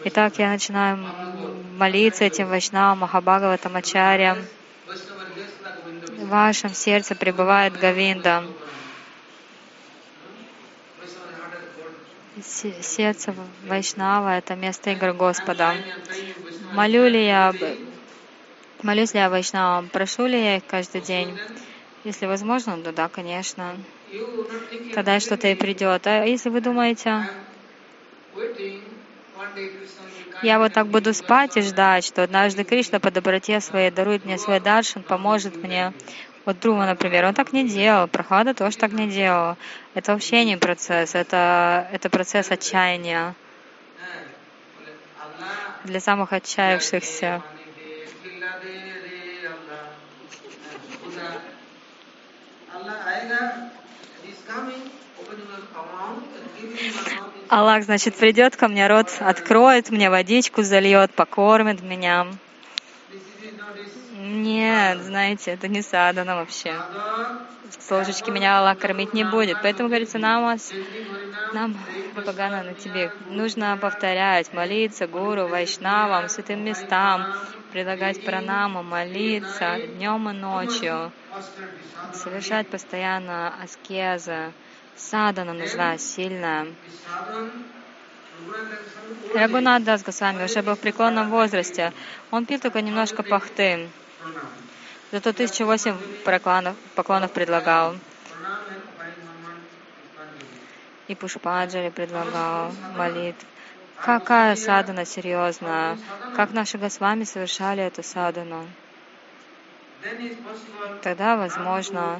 Итак, 0.05 0.35
я 0.37 0.49
начинаю 0.49 0.97
молиться 1.77 2.23
этим 2.23 2.47
Вайшнавам, 2.47 2.99
Махабхагаватам, 2.99 3.75
Ачарьям. 3.75 4.37
В 6.19 6.27
вашем 6.29 6.73
сердце 6.73 7.15
пребывает 7.15 7.77
Гавинда. 7.77 8.43
Сердце 12.41 13.35
Вайшнава— 13.67 14.37
это 14.37 14.55
место 14.55 14.89
игр 14.89 15.13
Господа. 15.13 15.75
Молю 16.73 17.07
ли 17.07 17.25
я, 17.25 17.53
молюсь 18.81 19.13
ли 19.13 19.19
я 19.19 19.29
Вайшнавам, 19.29 19.87
прошу 19.89 20.25
ли 20.25 20.43
я 20.43 20.57
их 20.57 20.65
каждый 20.65 21.01
день? 21.01 21.37
Если 22.03 22.25
возможно, 22.25 22.77
то 22.77 22.91
да, 22.91 23.07
конечно. 23.07 23.77
Тогда 24.95 25.19
что-то 25.19 25.47
и 25.47 25.55
придет. 25.55 26.07
А 26.07 26.25
если 26.25 26.49
вы 26.49 26.61
думаете, 26.61 27.27
я 30.41 30.57
вот 30.57 30.73
так 30.73 30.87
буду 30.87 31.13
спать 31.13 31.55
и 31.57 31.61
ждать, 31.61 32.03
что 32.03 32.23
однажды 32.23 32.63
Кришна 32.63 32.99
по 32.99 33.11
доброте 33.11 33.59
своей 33.59 33.91
дарует 33.91 34.25
мне 34.25 34.39
свой 34.39 34.59
даршин, 34.59 35.03
поможет 35.03 35.61
мне. 35.61 35.93
Вот 36.45 36.59
Друма, 36.59 36.85
например, 36.85 37.25
он 37.25 37.33
так 37.33 37.53
не 37.53 37.67
делал, 37.67 38.07
Прохлада 38.07 38.53
тоже 38.53 38.77
так 38.77 38.91
не 38.91 39.07
делал. 39.07 39.55
Это 39.93 40.11
вообще 40.11 40.43
не 40.43 40.57
процесс, 40.57 41.15
это, 41.15 41.87
это 41.91 42.09
процесс 42.09 42.51
отчаяния 42.51 43.33
для 45.85 45.99
самых 45.99 46.33
отчаявшихся. 46.33 47.41
Аллах, 57.49 57.83
значит, 57.83 58.15
придет 58.15 58.55
ко 58.55 58.67
мне, 58.67 58.87
рот 58.87 59.15
откроет 59.19 59.91
мне, 59.91 60.09
водичку 60.09 60.63
зальет, 60.63 61.13
покормит 61.13 61.81
меня. 61.83 62.27
Нет, 64.33 65.03
знаете, 65.03 65.51
это 65.51 65.67
не 65.67 65.83
садана 65.83 66.35
вообще. 66.35 66.73
С 67.79 67.91
ложечки 67.91 68.31
меня 68.31 68.57
Аллах 68.57 68.79
кормить 68.79 69.13
не 69.13 69.23
будет. 69.23 69.57
Поэтому, 69.61 69.89
говорится, 69.89 70.17
нам, 70.17 70.57
нам 71.53 71.77
Пагана 72.25 72.63
на 72.63 72.73
тебе. 72.73 73.11
Нужно 73.29 73.77
повторять, 73.79 74.51
молиться 74.51 75.05
гуру, 75.05 75.47
вайшнавам, 75.47 76.29
святым 76.29 76.65
местам, 76.65 77.27
предлагать 77.71 78.25
пранаму, 78.25 78.81
молиться 78.81 79.77
днем 79.97 80.27
и 80.29 80.33
ночью, 80.33 81.11
совершать 82.11 82.67
постоянно 82.67 83.53
аскезы. 83.63 84.51
Садана 84.95 85.53
нужна 85.53 85.99
сильная. 85.99 86.67
Рагунат 89.35 89.83
Дас 89.83 90.01
Госвами 90.01 90.45
уже 90.45 90.63
был 90.63 90.75
в 90.75 90.79
преклонном 90.79 91.29
возрасте. 91.29 91.93
Он 92.31 92.47
пил 92.47 92.59
только 92.59 92.81
немножко 92.81 93.21
пахты. 93.21 93.89
Зато 95.11 95.33
тысячу 95.33 95.65
восемь 95.65 95.95
поклонов, 96.23 97.31
предлагал. 97.31 97.95
И 101.07 101.15
Пушпаджари 101.15 101.89
предлагал 101.89 102.71
молитв. 102.95 103.45
Какая 103.99 104.55
садана 104.55 105.05
серьезная? 105.05 105.97
Как 106.35 106.51
наши 106.51 106.77
Госвами 106.77 107.25
совершали 107.25 107.83
эту 107.83 108.03
садану? 108.03 108.67
Тогда, 111.01 111.37
возможно, 111.37 112.19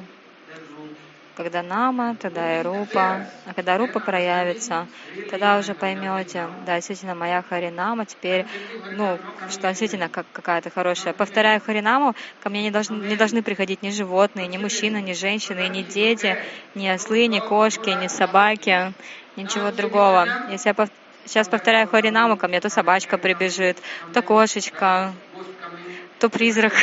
когда 1.36 1.62
нама, 1.62 2.16
тогда 2.20 2.60
и 2.60 2.62
рупа. 2.62 3.26
А 3.46 3.54
когда 3.54 3.76
рупа 3.76 4.00
проявится, 4.00 4.86
тогда 5.30 5.58
уже 5.58 5.74
поймете, 5.74 6.48
да, 6.66 6.76
действительно, 6.76 7.14
моя 7.14 7.42
харинама 7.42 8.06
теперь, 8.06 8.46
ну, 8.92 9.18
что 9.50 9.68
действительно 9.68 10.08
как, 10.08 10.26
какая-то 10.32 10.70
хорошая. 10.70 11.12
Повторяю 11.12 11.60
харинаму, 11.60 12.14
ко 12.42 12.50
мне 12.50 12.62
не 12.62 12.70
должны, 12.70 12.96
не 13.06 13.16
должны 13.16 13.42
приходить 13.42 13.82
ни 13.82 13.90
животные, 13.90 14.46
ни 14.46 14.58
мужчины, 14.58 15.00
ни 15.02 15.12
женщины, 15.12 15.68
ни 15.68 15.82
дети, 15.82 16.36
ни 16.74 16.88
ослы, 16.88 17.26
ни 17.26 17.40
кошки, 17.40 17.90
ни 17.90 18.06
собаки, 18.06 18.92
ничего 19.36 19.72
другого. 19.72 20.26
Если 20.50 20.68
я 20.68 20.74
пов... 20.74 20.88
сейчас 21.24 21.48
повторяю 21.48 21.88
харинаму, 21.88 22.36
ко 22.36 22.48
мне 22.48 22.60
то 22.60 22.68
собачка 22.68 23.18
прибежит, 23.18 23.78
то 24.12 24.22
кошечка, 24.22 25.12
то 26.20 26.28
призрак. 26.28 26.74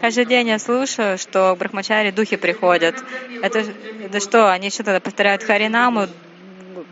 Каждый 0.00 0.26
день 0.26 0.48
я 0.48 0.58
слушаю, 0.58 1.18
что 1.18 1.54
к 1.54 1.58
Брахмачаре 1.58 2.12
духи 2.12 2.36
приходят. 2.36 3.02
Это, 3.42 3.64
это 4.04 4.20
что, 4.20 4.50
они 4.52 4.70
что 4.70 4.84
то 4.84 5.00
повторяют 5.00 5.42
Харинаму 5.42 6.08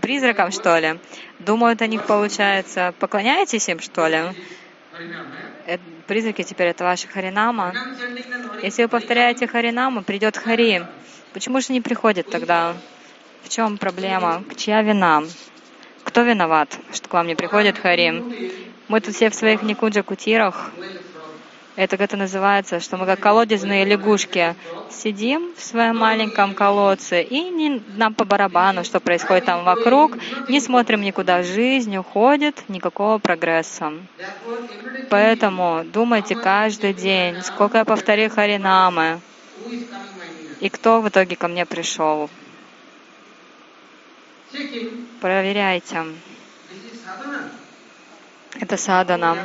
призракам, 0.00 0.50
что 0.50 0.78
ли? 0.78 0.98
Думают 1.38 1.82
о 1.82 1.86
них, 1.86 2.04
получается. 2.04 2.94
Поклоняетесь 2.98 3.68
им, 3.68 3.80
что 3.80 4.06
ли? 4.06 4.18
Это, 5.66 5.82
призраки 6.06 6.42
теперь 6.42 6.68
это 6.68 6.84
ваши 6.84 7.08
Харинама. 7.08 7.72
Если 8.62 8.82
вы 8.82 8.88
повторяете 8.88 9.46
Харинаму, 9.46 10.02
придет 10.02 10.36
Хари. 10.36 10.86
Почему 11.32 11.60
же 11.60 11.72
не 11.72 11.80
приходит 11.80 12.30
тогда? 12.30 12.74
В 13.42 13.48
чем 13.48 13.78
проблема? 13.78 14.44
Чья 14.56 14.82
вина? 14.82 15.22
Кто 16.04 16.22
виноват, 16.22 16.78
что 16.92 17.08
к 17.08 17.12
вам 17.12 17.26
не 17.26 17.34
приходит 17.34 17.78
Хари? 17.78 18.22
Мы 18.88 19.00
тут 19.00 19.14
все 19.14 19.30
в 19.30 19.34
своих 19.34 19.62
никуджа-кутирах, 19.62 20.70
это 21.76 21.96
как 21.96 22.04
это 22.06 22.16
называется, 22.16 22.78
что 22.78 22.96
мы 22.96 23.06
как 23.06 23.18
колодезные 23.18 23.84
лягушки 23.84 24.54
сидим 24.90 25.52
в 25.56 25.62
своем 25.62 25.96
маленьком 25.96 26.54
колодце 26.54 27.22
и 27.22 27.50
не, 27.50 27.82
нам 27.96 28.14
по 28.14 28.24
барабану, 28.24 28.84
что 28.84 29.00
происходит 29.00 29.46
там 29.46 29.64
вокруг, 29.64 30.16
не 30.48 30.60
смотрим 30.60 31.00
никуда, 31.00 31.42
жизнь 31.42 31.96
уходит, 31.96 32.68
никакого 32.68 33.18
прогресса. 33.18 33.92
Поэтому 35.10 35.82
думайте 35.84 36.36
каждый 36.36 36.94
день, 36.94 37.42
сколько 37.42 37.78
я 37.78 37.84
повторю 37.84 38.30
Харинамы, 38.30 39.20
и 40.60 40.68
кто 40.68 41.00
в 41.00 41.08
итоге 41.08 41.34
ко 41.34 41.48
мне 41.48 41.66
пришел. 41.66 42.30
Проверяйте. 45.20 46.04
Это 48.60 48.76
садана. 48.76 49.36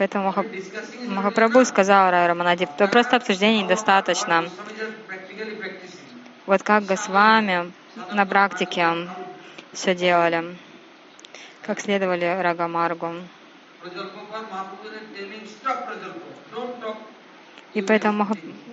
Поэтому 0.00 0.32
Махапрабху 1.08 1.62
сказал 1.66 2.10
Рай 2.10 2.26
Раманади, 2.26 2.66
то 2.78 2.88
просто 2.88 3.16
обсуждений 3.16 3.64
недостаточно. 3.64 4.48
Вот 6.46 6.62
как 6.62 6.86
Госвами 6.86 7.70
на 8.10 8.24
практике 8.24 8.86
все 9.74 9.94
делали, 9.94 10.56
как 11.66 11.80
следовали 11.80 12.24
Рагамаргу. 12.24 13.12
И 17.74 17.82
поэтому 17.82 18.26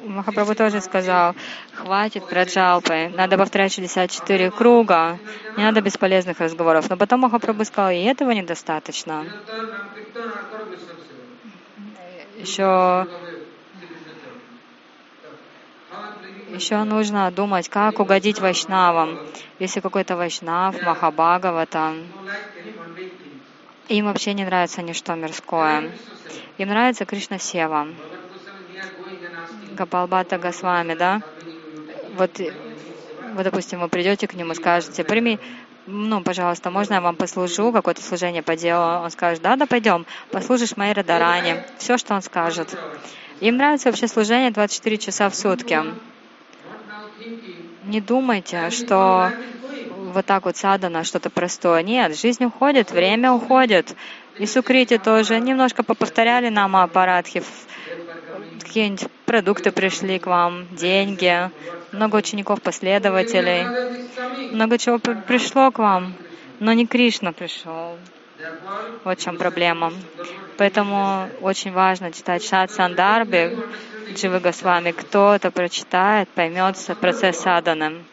Махапрабху 0.06 0.56
тоже 0.56 0.80
сказал, 0.80 1.36
хватит 1.74 2.26
про 2.30 2.44
джалпы, 2.44 3.10
надо 3.10 3.38
повторять 3.38 3.74
64 3.74 4.50
круга, 4.52 5.20
не 5.58 5.64
надо 5.64 5.82
бесполезных 5.82 6.40
разговоров. 6.40 6.90
Но 6.90 6.96
потом 6.96 7.20
Махапрабху 7.20 7.66
сказал, 7.66 7.92
и 7.92 7.98
этого 7.98 8.32
недостаточно. 8.32 9.26
Еще, 12.38 13.08
еще 16.54 16.84
нужно 16.84 17.32
думать, 17.32 17.68
как 17.68 18.00
угодить 18.00 18.40
вайшнавам. 18.40 19.20
Если 19.60 19.80
какой-то 19.80 20.16
вайшнав, 20.16 20.82
Махабхагавата, 20.82 21.94
им 23.90 24.06
вообще 24.06 24.34
не 24.34 24.46
нравится 24.46 24.82
ничто 24.82 25.16
мирское. 25.16 25.92
Им 26.58 26.68
нравится 26.70 27.06
Кришна 27.06 27.40
Сева. 27.40 27.88
Гапалбата 29.72 30.38
Госвами, 30.38 30.94
да? 30.94 31.22
Вот, 32.18 32.40
вот, 33.34 33.44
допустим, 33.44 33.80
вы 33.80 33.88
придете 33.88 34.28
к 34.28 34.34
нему, 34.34 34.54
скажете, 34.54 35.04
прими, 35.04 35.40
ну, 35.88 36.22
пожалуйста, 36.22 36.70
можно 36.70 36.96
я 36.96 37.02
вам 37.02 37.16
послужу, 37.16 37.72
какое-то 37.72 38.02
служение 38.02 38.44
по 38.44 38.58
делу? 38.58 39.04
Он 39.04 39.10
скажет, 39.10 39.42
да, 39.42 39.56
да, 39.56 39.66
пойдем, 39.66 40.06
послужишь 40.32 40.76
моей 40.76 40.94
Радаране. 40.94 41.66
Все, 41.78 41.98
что 41.98 42.14
он 42.14 42.22
скажет. 42.22 42.78
Им 43.40 43.56
нравится 43.56 43.90
вообще 43.90 44.08
служение 44.10 44.52
24 44.52 44.98
часа 44.98 45.30
в 45.30 45.36
сутки. 45.36 45.82
Не 47.86 48.02
думайте, 48.02 48.70
что 48.70 49.32
вот 50.14 50.26
так 50.26 50.44
вот 50.44 50.58
садана 50.58 51.06
что-то 51.06 51.30
простое. 51.30 51.82
Нет, 51.84 52.20
жизнь 52.20 52.44
уходит, 52.44 52.92
время 52.92 53.32
уходит. 53.32 53.96
И 54.40 54.46
сукрити 54.46 54.98
тоже. 54.98 55.40
Немножко 55.40 55.84
поповторяли 55.84 56.50
нам 56.50 56.76
аппаратхи, 56.76 57.44
какие-нибудь 58.64 59.08
продукты 59.26 59.72
пришли 59.72 60.20
к 60.20 60.28
вам, 60.28 60.68
деньги, 60.72 61.50
много 61.92 62.18
учеников, 62.18 62.62
последователей, 62.62 63.64
много 64.52 64.78
чего 64.78 65.00
пришло 65.00 65.72
к 65.72 65.80
вам, 65.80 66.14
но 66.60 66.74
не 66.74 66.86
Кришна 66.86 67.32
пришел. 67.32 67.98
Вот 69.04 69.20
в 69.20 69.24
чем 69.24 69.38
проблема. 69.38 69.92
Поэтому 70.58 71.30
очень 71.42 71.72
важно 71.72 72.12
читать 72.12 72.44
Шат 72.44 72.72
Сандарби, 72.72 73.58
Дживы 74.14 74.40
Госвами. 74.40 74.92
Кто 74.92 75.34
это 75.36 75.52
прочитает, 75.52 76.30
поймет 76.30 76.78
процесс 77.00 77.40
саданы. 77.40 78.04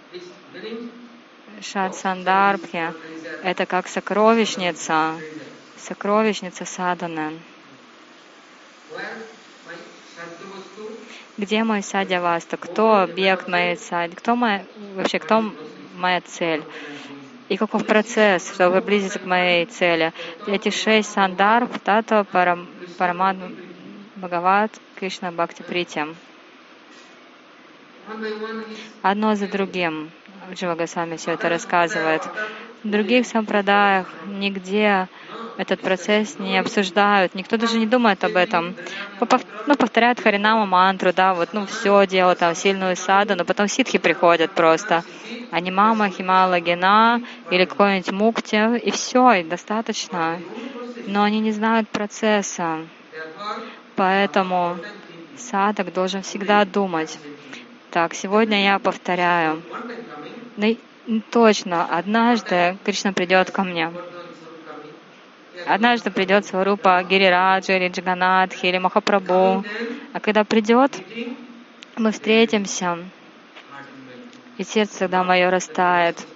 Шат 1.61 1.95
Сандарбхи— 1.95 2.93
это 3.45 3.67
как 3.67 3.89
сокровищница, 3.89 5.13
сокровищница 5.79 6.65
саданы. 6.65 7.33
Где 11.37 11.65
мой 11.65 11.83
садья 11.83 12.21
васта? 12.21 12.57
Кто 12.57 13.01
объект 13.01 13.49
моей 13.49 13.77
сади? 13.77 14.15
Кто 14.15 14.37
моя, 14.37 14.65
вообще, 14.95 15.19
кто 15.19 15.53
моя 15.97 16.21
цель? 16.21 16.63
И 17.49 17.57
каков 17.57 17.85
процесс, 17.85 18.55
чтобы 18.55 18.81
приблизиться 18.81 19.19
к 19.19 19.25
моей 19.25 19.67
цели? 19.67 20.13
Эти 20.47 20.71
шесть 20.71 21.11
сандарб, 21.11 21.77
тата, 21.81 22.25
парам, 22.25 22.69
парамад, 22.99 23.37
Бхагават, 24.15 24.71
Кришна, 24.95 25.33
Бхакти, 25.33 25.63
Притям. 25.63 26.15
Одно 29.03 29.35
за 29.35 29.49
другим. 29.49 30.11
Джива 30.53 30.77
Госвами 30.77 31.17
все 31.17 31.33
это 31.33 31.49
рассказывает. 31.49 32.23
В 32.85 32.91
других 32.91 33.27
сампрадаях 33.27 34.07
нигде 34.27 35.09
этот 35.57 35.81
процесс 35.81 36.39
не 36.39 36.59
обсуждают, 36.59 37.35
никто 37.35 37.57
даже 37.57 37.79
не 37.79 37.87
думает 37.87 38.23
об 38.25 38.37
этом. 38.37 38.77
Ну, 39.67 39.77
повторяют 39.77 40.21
Харинама 40.21 40.67
мантру, 40.67 41.13
да, 41.13 41.35
вот, 41.35 41.49
ну, 41.53 41.65
все 41.67 42.07
делают 42.07 42.41
там 42.41 42.55
сильную 42.55 42.95
саду, 42.97 43.35
но 43.37 43.45
потом 43.45 43.69
ситхи 43.69 43.99
приходят 43.99 44.53
просто. 44.53 45.03
Они 45.51 45.71
мама, 45.71 46.11
химала, 46.11 46.61
гена 46.61 47.23
или 47.49 47.65
какой-нибудь 47.65 48.13
мукти, 48.13 48.79
и 48.79 48.91
все, 48.91 49.33
и 49.33 49.43
достаточно. 49.45 50.43
Но 51.07 51.23
они 51.23 51.41
не 51.41 51.53
знают 51.53 51.89
процесса. 51.89 52.87
Поэтому 53.97 54.79
садок 55.37 55.93
должен 55.93 56.23
всегда 56.23 56.65
думать. 56.65 57.19
Так, 57.91 58.15
сегодня 58.15 58.63
я 58.65 58.79
повторяю. 58.79 59.63
Точно, 61.31 61.85
однажды 61.87 62.79
Кришна 62.85 63.13
придет 63.13 63.51
ко 63.51 63.63
мне. 63.63 63.93
Однажды 65.65 66.11
придет 66.11 66.47
Сварупа 66.47 67.03
Гирираджа 67.05 67.77
или 67.77 67.89
Джаганатхи 67.89 68.67
или 68.67 68.79
Махапрабху. 68.79 69.65
А 70.13 70.21
когда 70.21 70.45
придет, 70.45 71.01
мы 71.97 72.13
встретимся, 72.13 72.99
и 74.57 74.65
сердце 74.65 75.01
тогда 75.01 75.25
мое 75.25 75.51
растает. 75.51 76.27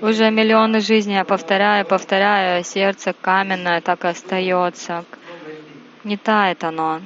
Уже 0.00 0.30
миллионы 0.30 0.80
жизней 0.80 1.14
я 1.14 1.24
повторяю, 1.24 1.84
повторяю, 1.86 2.64
сердце 2.64 3.12
каменное 3.12 3.80
так 3.80 4.04
и 4.04 4.08
остается. 4.08 5.04
Не 6.06 6.16
тает 6.16 6.62
оно 6.62 7.00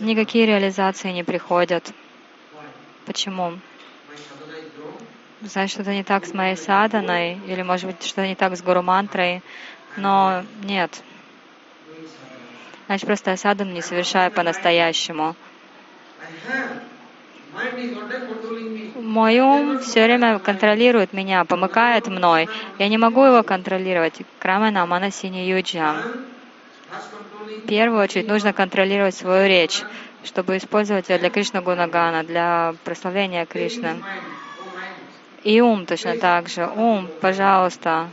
никакие 0.00 0.46
реализации 0.46 1.10
не 1.10 1.24
приходят. 1.24 1.92
Почему? 3.06 3.58
Значит, 5.42 5.74
что-то 5.74 5.92
не 5.92 6.02
так 6.02 6.26
с 6.26 6.34
моей 6.34 6.56
саданой, 6.56 7.38
или, 7.46 7.62
может 7.62 7.86
быть, 7.86 8.02
что-то 8.02 8.26
не 8.26 8.34
так 8.34 8.56
с 8.56 8.62
гуру 8.62 8.82
мантрой, 8.82 9.42
но 9.96 10.44
нет. 10.62 11.02
Значит, 12.86 13.06
просто 13.06 13.30
я 13.30 13.36
садану 13.36 13.72
не 13.72 13.82
совершаю 13.82 14.30
по-настоящему. 14.30 15.36
Мой 18.96 19.40
ум 19.40 19.78
все 19.80 20.04
время 20.04 20.38
контролирует 20.38 21.12
меня, 21.12 21.44
помыкает 21.44 22.06
мной. 22.06 22.48
Я 22.78 22.88
не 22.88 22.98
могу 22.98 23.24
его 23.24 23.42
контролировать. 23.42 24.14
Крамена 24.38 24.84
Манасини 24.86 25.46
Юджа. 25.46 25.94
В 27.64 27.66
первую 27.66 28.02
очередь 28.02 28.28
нужно 28.28 28.52
контролировать 28.52 29.14
свою 29.14 29.48
речь, 29.48 29.82
чтобы 30.24 30.56
использовать 30.56 31.08
ее 31.08 31.18
для 31.18 31.30
Кришна 31.30 31.60
Гунагана, 31.62 32.24
для 32.24 32.74
прославления 32.84 33.46
Кришны. 33.46 33.96
И 35.42 35.60
ум 35.60 35.86
точно 35.86 36.16
так 36.18 36.48
же. 36.48 36.66
Ум, 36.66 37.08
пожалуйста, 37.20 38.08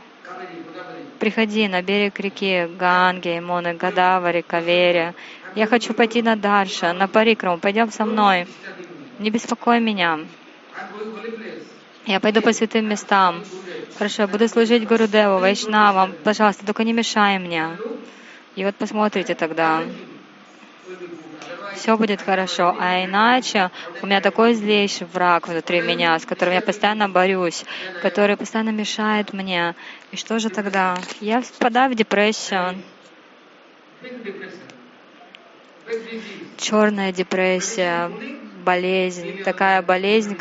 приходи 1.20 1.68
на 1.68 1.82
берег 1.82 2.20
реки 2.20 2.68
Ганги, 2.78 3.40
Моны, 3.40 3.74
Гадавари, 3.74 4.42
Кавери. 4.42 5.14
Я 5.56 5.68
хочу 5.68 5.94
пойти 5.94 6.22
на 6.22 6.36
Дарша, 6.36 6.94
на 6.94 7.08
Парикраму. 7.08 7.58
Пойдем 7.58 7.92
со 7.92 8.06
мной. 8.06 8.48
Не 9.20 9.30
беспокой 9.30 9.80
меня. 9.80 10.20
Я 12.06 12.20
пойду 12.20 12.42
по 12.42 12.52
святым 12.52 12.90
местам. 12.90 13.44
Хорошо, 13.98 14.24
я 14.24 14.28
буду 14.28 14.48
служить 14.48 14.88
Гурудеву, 14.88 15.40
Вайшнавам. 15.40 16.14
Пожалуйста, 16.24 16.66
только 16.66 16.84
не 16.84 16.94
мешай 16.94 17.40
мне. 17.40 17.78
И 18.56 18.66
вот 18.66 18.76
посмотрите 18.76 19.36
тогда, 19.36 19.84
все 21.76 21.98
будет 21.98 22.22
хорошо. 22.22 22.76
А 22.80 23.04
иначе 23.04 23.72
у 24.02 24.06
меня 24.06 24.22
такой 24.22 24.54
злейший 24.54 25.08
враг 25.08 25.48
внутри 25.48 25.82
меня, 25.82 26.18
с 26.18 26.26
которым 26.26 26.54
я 26.54 26.62
постоянно 26.62 27.10
борюсь, 27.10 27.66
который 28.02 28.38
постоянно 28.38 28.70
мешает 28.70 29.34
мне. 29.34 29.76
И 30.12 30.18
что 30.18 30.40
же 30.40 30.50
тогда? 30.50 30.98
Я 31.20 31.42
впадаю 31.42 31.92
в 31.92 31.96
депрессию. 31.96 32.76
Черная 36.58 37.12
депрессия, 37.12 38.12
болезнь, 38.64 39.40
такая 39.40 39.82
болезнь, 39.82 40.38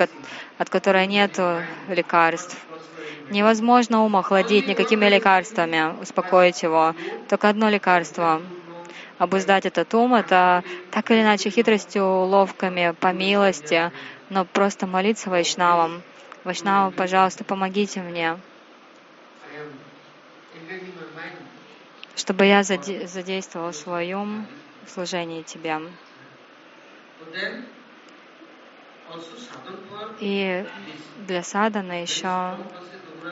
от 0.58 0.70
которой 0.70 1.06
нет 1.06 1.38
лекарств. 1.88 2.56
Невозможно 3.30 4.02
ум 4.04 4.16
охладить 4.16 4.66
никакими 4.66 5.06
лекарствами, 5.06 6.00
успокоить 6.00 6.62
его. 6.62 6.94
Только 7.28 7.48
одно 7.48 7.68
лекарство— 7.68 8.42
обуздать 9.18 9.66
этот 9.66 9.94
ум, 9.94 10.14
это 10.14 10.64
так 10.90 11.10
или 11.10 11.22
иначе 11.22 11.50
хитростью, 11.50 12.04
уловками, 12.04 12.94
по 13.00 13.12
милости, 13.12 13.90
но 14.30 14.44
просто 14.44 14.86
молиться 14.86 15.30
Вайшнавам. 15.30 16.02
Вайшнава, 16.44 16.90
пожалуйста, 16.90 17.44
помогите 17.44 18.00
мне, 18.02 18.36
чтобы 22.16 22.46
я 22.46 22.62
задействовал 22.62 23.72
свой 23.72 24.12
ум 24.14 24.46
в 24.86 24.90
служении 24.90 25.42
Тебе. 25.42 25.80
И 30.20 30.64
для 31.26 31.42
садана 31.42 32.02
еще 32.02 32.56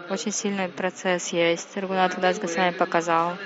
очень 0.09 0.33
сильный 0.33 0.69
процесс 0.69 1.29
есть. 1.29 1.77
Рагунат 1.77 2.19
Дас 2.21 2.39
Госвами 2.39 2.71
показал. 2.71 3.37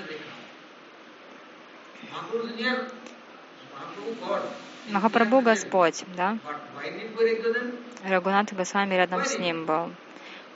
Махапрабху 4.89 5.41
Господь, 5.41 6.03
да? 6.15 6.37
Рагунат 8.03 8.53
Госвами 8.53 8.95
рядом 8.95 9.25
с 9.25 9.37
ним 9.37 9.65
был. 9.65 9.91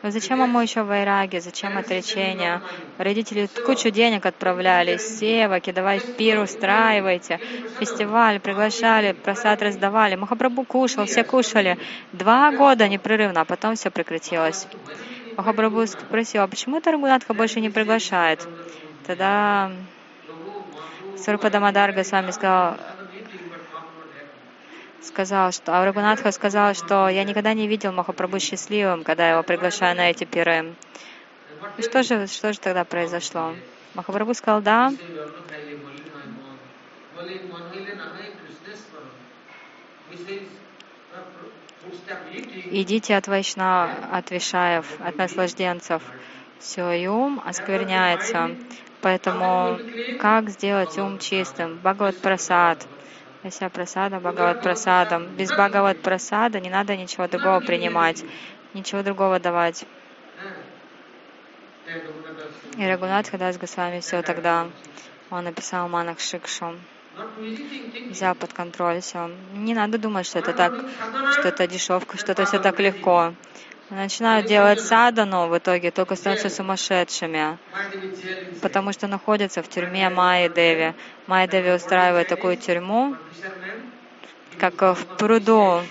Зачем 0.02 0.42
ему 0.42 0.62
еще 0.62 0.84
вайраги, 0.84 1.40
зачем 1.40 1.78
отречение? 1.78 2.62
Родители 2.98 3.50
кучу 3.66 3.90
денег 3.90 4.26
отправляли, 4.26 4.96
севаки, 4.96 5.74
давай 5.74 6.00
пир 6.00 6.40
устраивайте, 6.40 7.40
фестиваль 7.80 8.40
приглашали, 8.40 9.12
просад 9.12 9.62
раздавали. 9.62 10.16
Махапрабху 10.16 10.64
кушал, 10.64 11.06
все 11.06 11.26
кушали. 11.26 11.78
Два 12.14 12.52
года 12.54 12.88
непрерывно, 12.88 13.42
а 13.42 13.46
потом 13.46 13.76
все 13.76 13.92
прекратилось. 13.92 14.68
Махапрабху 15.36 15.86
спросил, 15.86 16.44
а 16.44 16.48
почему 16.48 16.80
Таргунатха 16.80 17.34
больше 17.34 17.60
не 17.60 17.70
приглашает? 17.70 18.48
Тогда 19.06 19.70
Сурпа 21.18 21.50
Дамадарга 21.50 22.06
с 22.06 22.12
вами 22.14 22.32
сказал, 22.32 22.78
сказал, 25.02 25.52
что 25.52 25.78
Аврагунатха 25.78 26.32
сказал, 26.32 26.74
что 26.74 27.08
я 27.10 27.24
никогда 27.24 27.54
не 27.54 27.68
видел 27.68 27.92
Махапрабху 27.92 28.40
счастливым, 28.40 29.04
когда 29.04 29.30
его 29.30 29.44
приглашаю 29.44 29.96
на 29.96 30.10
эти 30.10 30.24
пиры. 30.26 30.74
И 31.78 31.82
что 31.82 32.04
же, 32.04 32.28
что 32.28 32.54
же 32.54 32.60
тогда 32.60 32.84
произошло? 32.84 33.56
Махапрабху 33.96 34.34
сказал, 34.34 34.62
да. 34.62 34.94
Идите 42.72 43.16
от 43.16 43.28
Вайшна, 43.28 43.90
от 44.12 44.32
Вишаев, 44.32 44.86
от 45.00 45.18
наслажденцев. 45.18 46.04
Все, 46.60 46.92
и 46.92 47.08
ум 47.08 47.42
оскверняется. 47.44 48.52
Поэтому 49.02 49.80
как 50.20 50.50
сделать 50.50 50.98
ум 50.98 51.20
чистым? 51.20 51.78
Бхагават 51.78 52.18
Прасад. 52.18 52.86
Ася 53.44 53.70
Прасада, 53.70 54.20
Бхагават 54.20 54.62
Прасадам. 54.62 55.28
Без 55.38 55.50
Бхагават 55.52 56.02
Прасада 56.02 56.60
не 56.60 56.70
надо 56.70 56.96
ничего 56.98 57.28
другого 57.28 57.60
принимать, 57.62 58.24
ничего 58.74 59.02
другого 59.02 59.40
давать. 59.40 59.86
И 62.78 62.86
Рагунат 62.86 63.30
Хадас 63.30 63.58
Госвами 63.58 64.00
все 64.00 64.22
тогда, 64.22 64.68
он 65.32 65.44
написал 65.46 65.88
Манах 65.90 66.20
Шикшу 66.20 66.76
взял 68.10 68.36
под 68.36 68.54
контроль 68.54 69.02
все. 69.02 69.30
Не 69.54 69.74
надо 69.74 69.98
думать, 69.98 70.26
что 70.26 70.40
это 70.40 70.54
так, 70.54 70.74
что 71.34 71.48
это 71.48 71.68
дешевка, 71.68 72.18
что 72.18 72.32
это 72.32 72.46
все 72.46 72.60
так 72.60 72.80
легко 72.80 73.34
начинают 73.90 74.46
делать 74.46 74.82
садану, 74.82 75.48
в 75.48 75.58
итоге 75.58 75.92
только 75.92 76.16
становятся 76.16 76.50
сумасшедшими, 76.50 77.58
потому 78.62 78.94
что 78.94 79.08
находятся 79.08 79.62
в 79.64 79.68
тюрьме 79.68 80.10
Майи 80.10 80.50
Деви. 80.50 80.94
Майя 81.28 81.48
Деви 81.48 81.72
устраивает 81.72 82.28
такую 82.28 82.58
тюрьму, 82.58 83.16
как 84.60 84.82
в 84.82 85.06
пруду, 85.18 85.82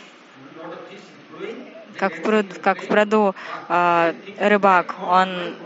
как 1.96 2.14
в, 2.14 2.22
пруд, 2.22 2.46
как 2.62 2.82
в 2.82 2.86
пруду 2.86 3.34
э, 3.68 4.14
рыбак, 4.38 4.94
он 5.02 5.56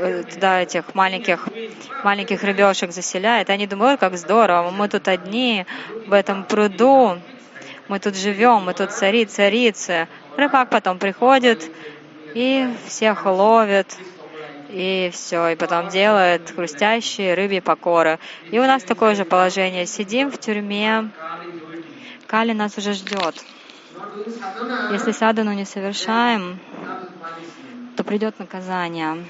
э, 0.00 0.22
туда 0.24 0.62
этих 0.62 0.94
маленьких, 0.94 1.48
маленьких 2.04 2.42
рыбешек 2.42 2.92
заселяет. 2.92 3.48
Они 3.50 3.66
думают, 3.66 4.00
как 4.00 4.16
здорово, 4.16 4.70
мы 4.70 4.88
тут 4.88 5.08
одни 5.08 5.66
в 6.06 6.12
этом 6.12 6.44
пруду, 6.44 7.18
мы 7.88 7.98
тут 8.00 8.16
живем, 8.16 8.64
мы 8.64 8.74
тут 8.74 8.92
цари, 8.92 9.24
царицы. 9.24 10.08
Рыбак 10.38 10.70
потом 10.70 11.00
приходит 11.00 11.68
и 12.32 12.72
всех 12.86 13.26
ловит, 13.26 13.98
и 14.68 15.10
все, 15.12 15.48
и 15.48 15.56
потом 15.56 15.88
делает 15.88 16.52
хрустящие 16.54 17.34
рыбьи 17.34 17.58
покоры. 17.58 18.20
И 18.52 18.60
у 18.60 18.62
нас 18.62 18.84
такое 18.84 19.16
же 19.16 19.24
положение. 19.24 19.84
Сидим 19.84 20.30
в 20.30 20.38
тюрьме, 20.38 21.10
Кали 22.28 22.52
нас 22.52 22.78
уже 22.78 22.92
ждет. 22.92 23.42
Если 24.92 25.10
садану 25.10 25.52
не 25.54 25.64
совершаем, 25.64 26.60
то 27.96 28.04
придет 28.04 28.38
наказание. 28.38 29.24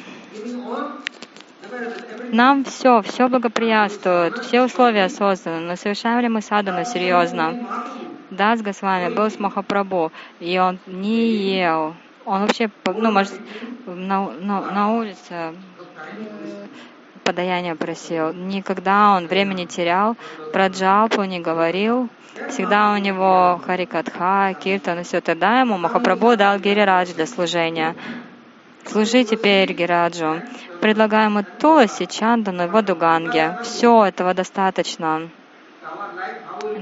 Нам 2.32 2.66
все, 2.66 3.00
все 3.00 3.28
благоприятствует, 3.28 4.36
все 4.44 4.62
условия 4.62 5.08
созданы, 5.08 5.60
но 5.60 5.76
совершаем 5.76 6.20
ли 6.20 6.28
мы 6.28 6.42
садану 6.42 6.84
серьезно? 6.84 7.66
Да, 8.30 8.56
с 8.56 8.62
Госвами 8.62 9.14
был 9.14 9.30
с 9.30 9.38
Махапрабху, 9.38 10.12
и 10.40 10.58
он 10.58 10.78
не 10.86 11.58
ел. 11.58 11.94
Он 12.26 12.42
вообще, 12.42 12.70
ну, 12.84 13.10
может, 13.10 13.32
на, 13.86 14.30
на, 14.30 14.60
на 14.60 14.92
улице 14.92 15.30
э, 15.30 15.54
подаяние 17.24 17.74
просил. 17.74 18.34
Никогда 18.34 19.16
он 19.16 19.28
времени 19.28 19.64
терял, 19.64 20.14
про 20.52 20.68
джалпу 20.68 21.22
не 21.24 21.40
говорил. 21.40 22.10
Всегда 22.50 22.92
у 22.92 22.98
него 22.98 23.60
харикатха, 23.64 24.54
киртан 24.60 25.00
и 25.00 25.02
все. 25.04 25.22
Тогда 25.22 25.60
ему 25.60 25.78
Махапрабху 25.78 26.36
дал 26.36 26.58
гирирадж 26.58 27.14
для 27.14 27.26
служения. 27.26 27.96
Служи 28.84 29.24
теперь 29.24 29.72
Гираджу. 29.72 30.42
Предлагаем 30.80 31.38
и 31.38 31.42
Туласи, 31.42 32.06
Чандану 32.06 32.64
и 32.64 32.68
воду 32.68 32.94
Ганге. 32.94 33.58
Все 33.62 34.06
этого 34.06 34.34
достаточно. 34.34 35.28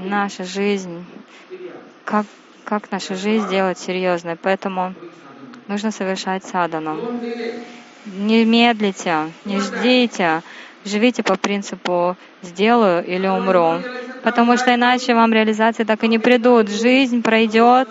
Наша 0.03 0.43
жизнь 0.43 1.05
как, 2.07 2.25
как 2.63 2.89
нашу 2.89 3.15
жизнь 3.15 3.47
сделать 3.47 3.77
серьезной. 3.77 4.37
Поэтому 4.37 4.95
нужно 5.67 5.91
совершать 5.91 6.45
садану. 6.45 6.97
Не 8.05 8.45
медлите, 8.45 9.33
не 9.43 9.59
ждите, 9.59 10.41
живите 10.85 11.21
по 11.21 11.35
принципу 11.35 12.15
«сделаю 12.41 13.05
или 13.05 13.27
умру», 13.27 13.81
потому 14.23 14.55
что 14.55 14.73
иначе 14.73 15.13
вам 15.13 15.33
реализации 15.33 15.83
так 15.83 16.01
и 16.05 16.07
не 16.07 16.17
придут. 16.17 16.69
Жизнь 16.69 17.21
пройдет, 17.21 17.89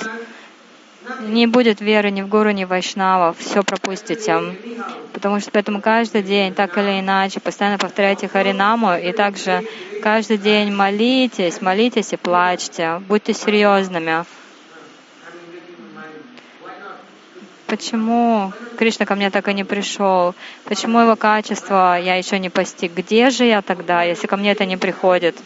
не 1.20 1.46
будет 1.46 1.80
веры 1.80 2.10
ни 2.10 2.22
в 2.22 2.28
гуру, 2.28 2.50
ни 2.50 2.64
в 2.64 2.68
вайшнавов, 2.68 3.38
все 3.38 3.62
пропустите. 3.62 4.40
Потому 5.12 5.40
что 5.40 5.50
поэтому 5.50 5.80
каждый 5.80 6.22
день, 6.22 6.54
так 6.54 6.76
или 6.78 7.00
иначе, 7.00 7.40
постоянно 7.40 7.78
повторяйте 7.78 8.28
Харинаму, 8.28 8.96
и 8.96 9.12
также 9.12 9.62
каждый 10.02 10.38
день 10.38 10.72
молитесь, 10.72 11.60
молитесь 11.60 12.12
и 12.12 12.16
плачьте, 12.16 13.00
будьте 13.08 13.32
серьезными. 13.32 14.24
Почему 17.66 18.52
Кришна 18.78 19.06
ко 19.06 19.16
мне 19.16 19.28
так 19.30 19.48
и 19.48 19.54
не 19.54 19.64
пришел? 19.64 20.34
Почему 20.64 21.00
его 21.00 21.16
качество 21.16 21.98
я 21.98 22.14
еще 22.14 22.38
не 22.38 22.48
постиг? 22.48 22.94
Где 22.94 23.30
же 23.30 23.44
я 23.44 23.60
тогда, 23.60 24.04
если 24.04 24.28
ко 24.28 24.36
мне 24.36 24.52
это 24.52 24.64
не 24.64 24.76
приходит? 24.76 25.36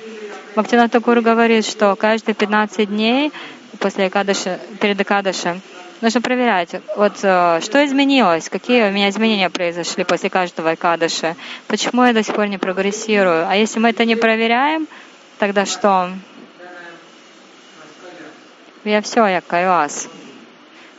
Бхактинат 0.52 0.90
Такур 0.90 1.20
говорит, 1.20 1.64
что 1.64 1.94
каждые 1.96 2.34
15 2.34 2.88
дней 2.88 3.32
после 3.80 4.08
Экадыши, 4.08 4.60
перед 4.80 5.00
Экадыши, 5.00 5.60
нужно 6.00 6.20
проверять, 6.20 6.76
вот 6.96 7.18
э, 7.22 7.60
что 7.62 7.84
изменилось, 7.84 8.48
какие 8.48 8.88
у 8.88 8.90
меня 8.92 9.08
изменения 9.08 9.50
произошли 9.50 10.04
после 10.04 10.30
каждого 10.30 10.74
Экадыши, 10.74 11.34
почему 11.66 12.04
я 12.04 12.12
до 12.12 12.22
сих 12.22 12.34
пор 12.34 12.46
не 12.46 12.58
прогрессирую. 12.58 13.48
А 13.48 13.56
если 13.56 13.80
мы 13.80 13.90
это 13.90 14.04
не 14.04 14.16
проверяем, 14.16 14.86
тогда 15.38 15.66
что? 15.66 16.10
Я 18.84 19.02
все, 19.02 19.26
я 19.26 19.40
кайвас. 19.40 20.08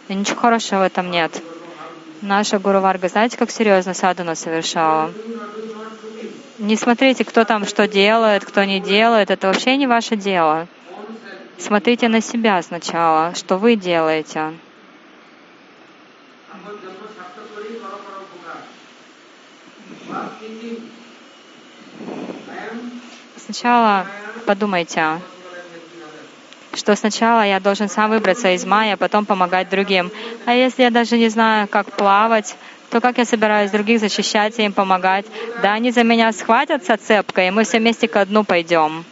И 0.07 0.13
ничего 0.13 0.39
хорошего 0.39 0.79
в 0.79 0.83
этом 0.83 1.09
нет. 1.09 1.41
Наша 2.21 2.59
Гуру 2.59 2.81
Варга, 2.81 3.07
знаете, 3.07 3.37
как 3.37 3.49
серьезно 3.49 3.93
садхану 3.95 4.35
совершала? 4.35 5.11
Не 6.59 6.75
смотрите, 6.75 7.25
кто 7.25 7.43
там 7.43 7.65
что 7.65 7.87
делает, 7.87 8.45
кто 8.45 8.63
не 8.63 8.79
делает. 8.79 9.31
Это 9.31 9.47
вообще 9.47 9.77
не 9.77 9.87
ваше 9.87 10.15
дело. 10.15 10.67
Смотрите 11.61 12.07
на 12.07 12.21
себя 12.21 12.59
сначала, 12.63 13.35
что 13.35 13.57
вы 13.57 13.75
делаете. 13.75 14.53
Сначала 23.37 24.07
подумайте, 24.47 25.21
что 26.73 26.95
сначала 26.95 27.45
я 27.45 27.59
должен 27.59 27.89
сам 27.89 28.09
выбраться 28.09 28.55
из 28.55 28.65
мая, 28.65 28.95
а 28.95 28.97
потом 28.97 29.27
помогать 29.27 29.69
другим. 29.69 30.11
А 30.47 30.55
если 30.55 30.81
я 30.81 30.89
даже 30.89 31.19
не 31.19 31.29
знаю, 31.29 31.67
как 31.67 31.91
плавать, 31.91 32.55
то 32.89 32.99
как 33.01 33.19
я 33.19 33.25
собираюсь 33.25 33.69
других 33.69 33.99
защищать 33.99 34.57
и 34.57 34.63
им 34.63 34.73
помогать? 34.73 35.27
Да, 35.61 35.73
они 35.73 35.91
за 35.91 36.03
меня 36.03 36.31
схватятся 36.31 36.97
цепкой, 36.97 37.49
и 37.49 37.51
мы 37.51 37.65
все 37.65 37.77
вместе 37.77 38.07
ко 38.07 38.25
дну 38.25 38.43
пойдем. 38.43 39.05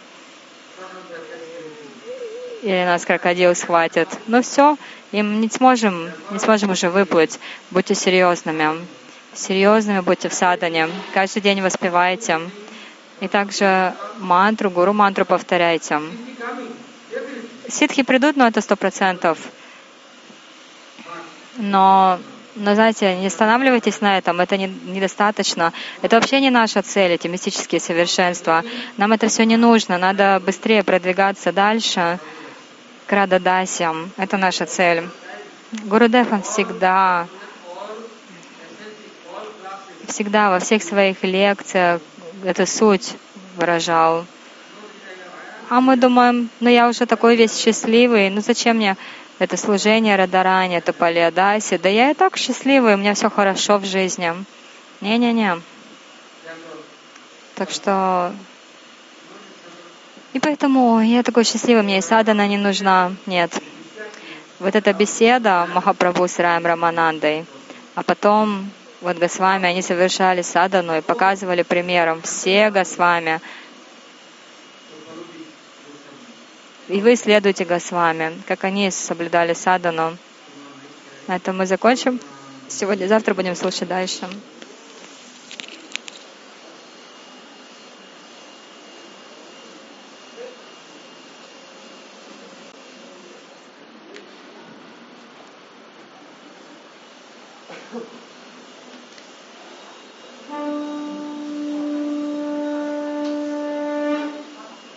Или 2.62 2.84
нас 2.86 3.06
крокодил 3.06 3.56
схватит. 3.56 4.10
Ну 4.28 4.42
все, 4.42 4.78
им 5.12 5.40
не 5.40 5.50
сможем, 5.50 6.10
не 6.32 6.40
сможем 6.40 6.72
уже 6.72 6.90
выплыть. 6.90 7.40
Будьте 7.72 7.96
серьезными. 7.96 8.86
Серьезными 9.34 10.02
будьте 10.02 10.28
в 10.28 10.34
садане. 10.34 10.90
Каждый 11.14 11.42
день 11.42 11.62
воспевайте. 11.62 12.42
И 13.22 13.28
также 13.28 13.94
мантру, 14.18 14.70
гуру 14.70 14.94
мантру 14.94 15.26
повторяйте. 15.26 16.02
Ситхи 17.70 18.04
придут, 18.04 18.36
но 18.36 18.48
это 18.48 18.62
сто 18.62 18.76
процентов. 18.76 19.38
Но 21.58 22.20
но 22.56 22.74
знаете, 22.76 23.16
не 23.16 23.28
останавливайтесь 23.28 24.02
на 24.02 24.18
этом, 24.18 24.42
это 24.42 24.58
не, 24.58 24.68
недостаточно. 24.68 25.72
Это 26.02 26.18
вообще 26.18 26.42
не 26.42 26.50
наша 26.50 26.82
цель, 26.82 27.12
эти 27.12 27.28
мистические 27.28 27.80
совершенства. 27.80 28.64
Нам 28.98 29.14
это 29.14 29.28
все 29.28 29.46
не 29.46 29.56
нужно, 29.56 29.98
надо 29.98 30.42
быстрее 30.46 30.84
продвигаться 30.84 31.54
дальше 31.54 32.20
к 33.10 33.12
Рададасям. 33.12 34.12
Это 34.18 34.38
наша 34.38 34.68
цель. 34.68 35.10
Гурудев, 35.86 36.32
он 36.32 36.44
всегда 36.44 37.28
всегда 40.08 40.52
во 40.52 40.60
всех 40.60 40.84
своих 40.84 41.24
лекциях 41.24 42.02
эту 42.44 42.68
суть 42.68 43.16
выражал. 43.58 44.26
А 45.70 45.82
мы 45.82 45.98
думаем, 45.98 46.50
ну 46.60 46.70
я 46.70 46.88
уже 46.88 47.08
такой 47.08 47.36
весь 47.36 47.58
счастливый, 47.58 48.30
ну 48.30 48.42
зачем 48.42 48.78
мне 48.78 48.96
это 49.40 49.58
служение 49.58 50.16
Радарани, 50.16 50.78
это 50.78 50.94
Палиадаси? 50.94 51.78
Да 51.78 51.90
я 51.90 52.12
и 52.12 52.14
так 52.14 52.38
счастливый, 52.38 52.94
у 52.94 52.98
меня 52.98 53.16
все 53.16 53.30
хорошо 53.32 53.80
в 53.80 53.86
жизни. 53.86 54.34
Не-не-не. 55.02 55.60
Так 57.56 57.72
что... 57.72 58.34
И 60.34 60.40
поэтому 60.40 61.02
я 61.02 61.24
такой 61.24 61.44
счастливый, 61.44 61.82
мне 61.82 61.98
и 61.98 62.02
садана 62.02 62.48
не 62.48 62.58
нужна. 62.58 63.14
Нет. 63.26 63.52
Вот 64.60 64.76
эта 64.76 64.94
беседа 64.94 65.68
Махапрабху 65.74 66.28
с 66.28 66.38
Раем 66.38 66.66
Раманандой, 66.66 67.46
а 67.96 68.04
потом 68.04 68.70
вот 69.02 69.18
Госвами, 69.18 69.68
они 69.68 69.82
совершали 69.82 70.42
садану 70.42 70.98
и 70.98 71.02
показывали 71.02 71.64
примером 71.64 72.22
все 72.22 72.70
Госвами. 72.70 73.40
И 76.90 77.02
вы 77.02 77.16
следуйте 77.16 77.66
Госвами, 77.66 78.34
как 78.48 78.66
они 78.66 78.92
соблюдали 78.92 79.54
садану. 79.54 80.18
На 81.28 81.38
этом 81.38 81.58
мы 81.58 81.66
закончим. 81.66 82.20
Сегодня, 82.68 83.08
завтра 83.08 83.34
будем 83.34 83.56
слушать 83.56 83.88
дальше. 83.88 84.28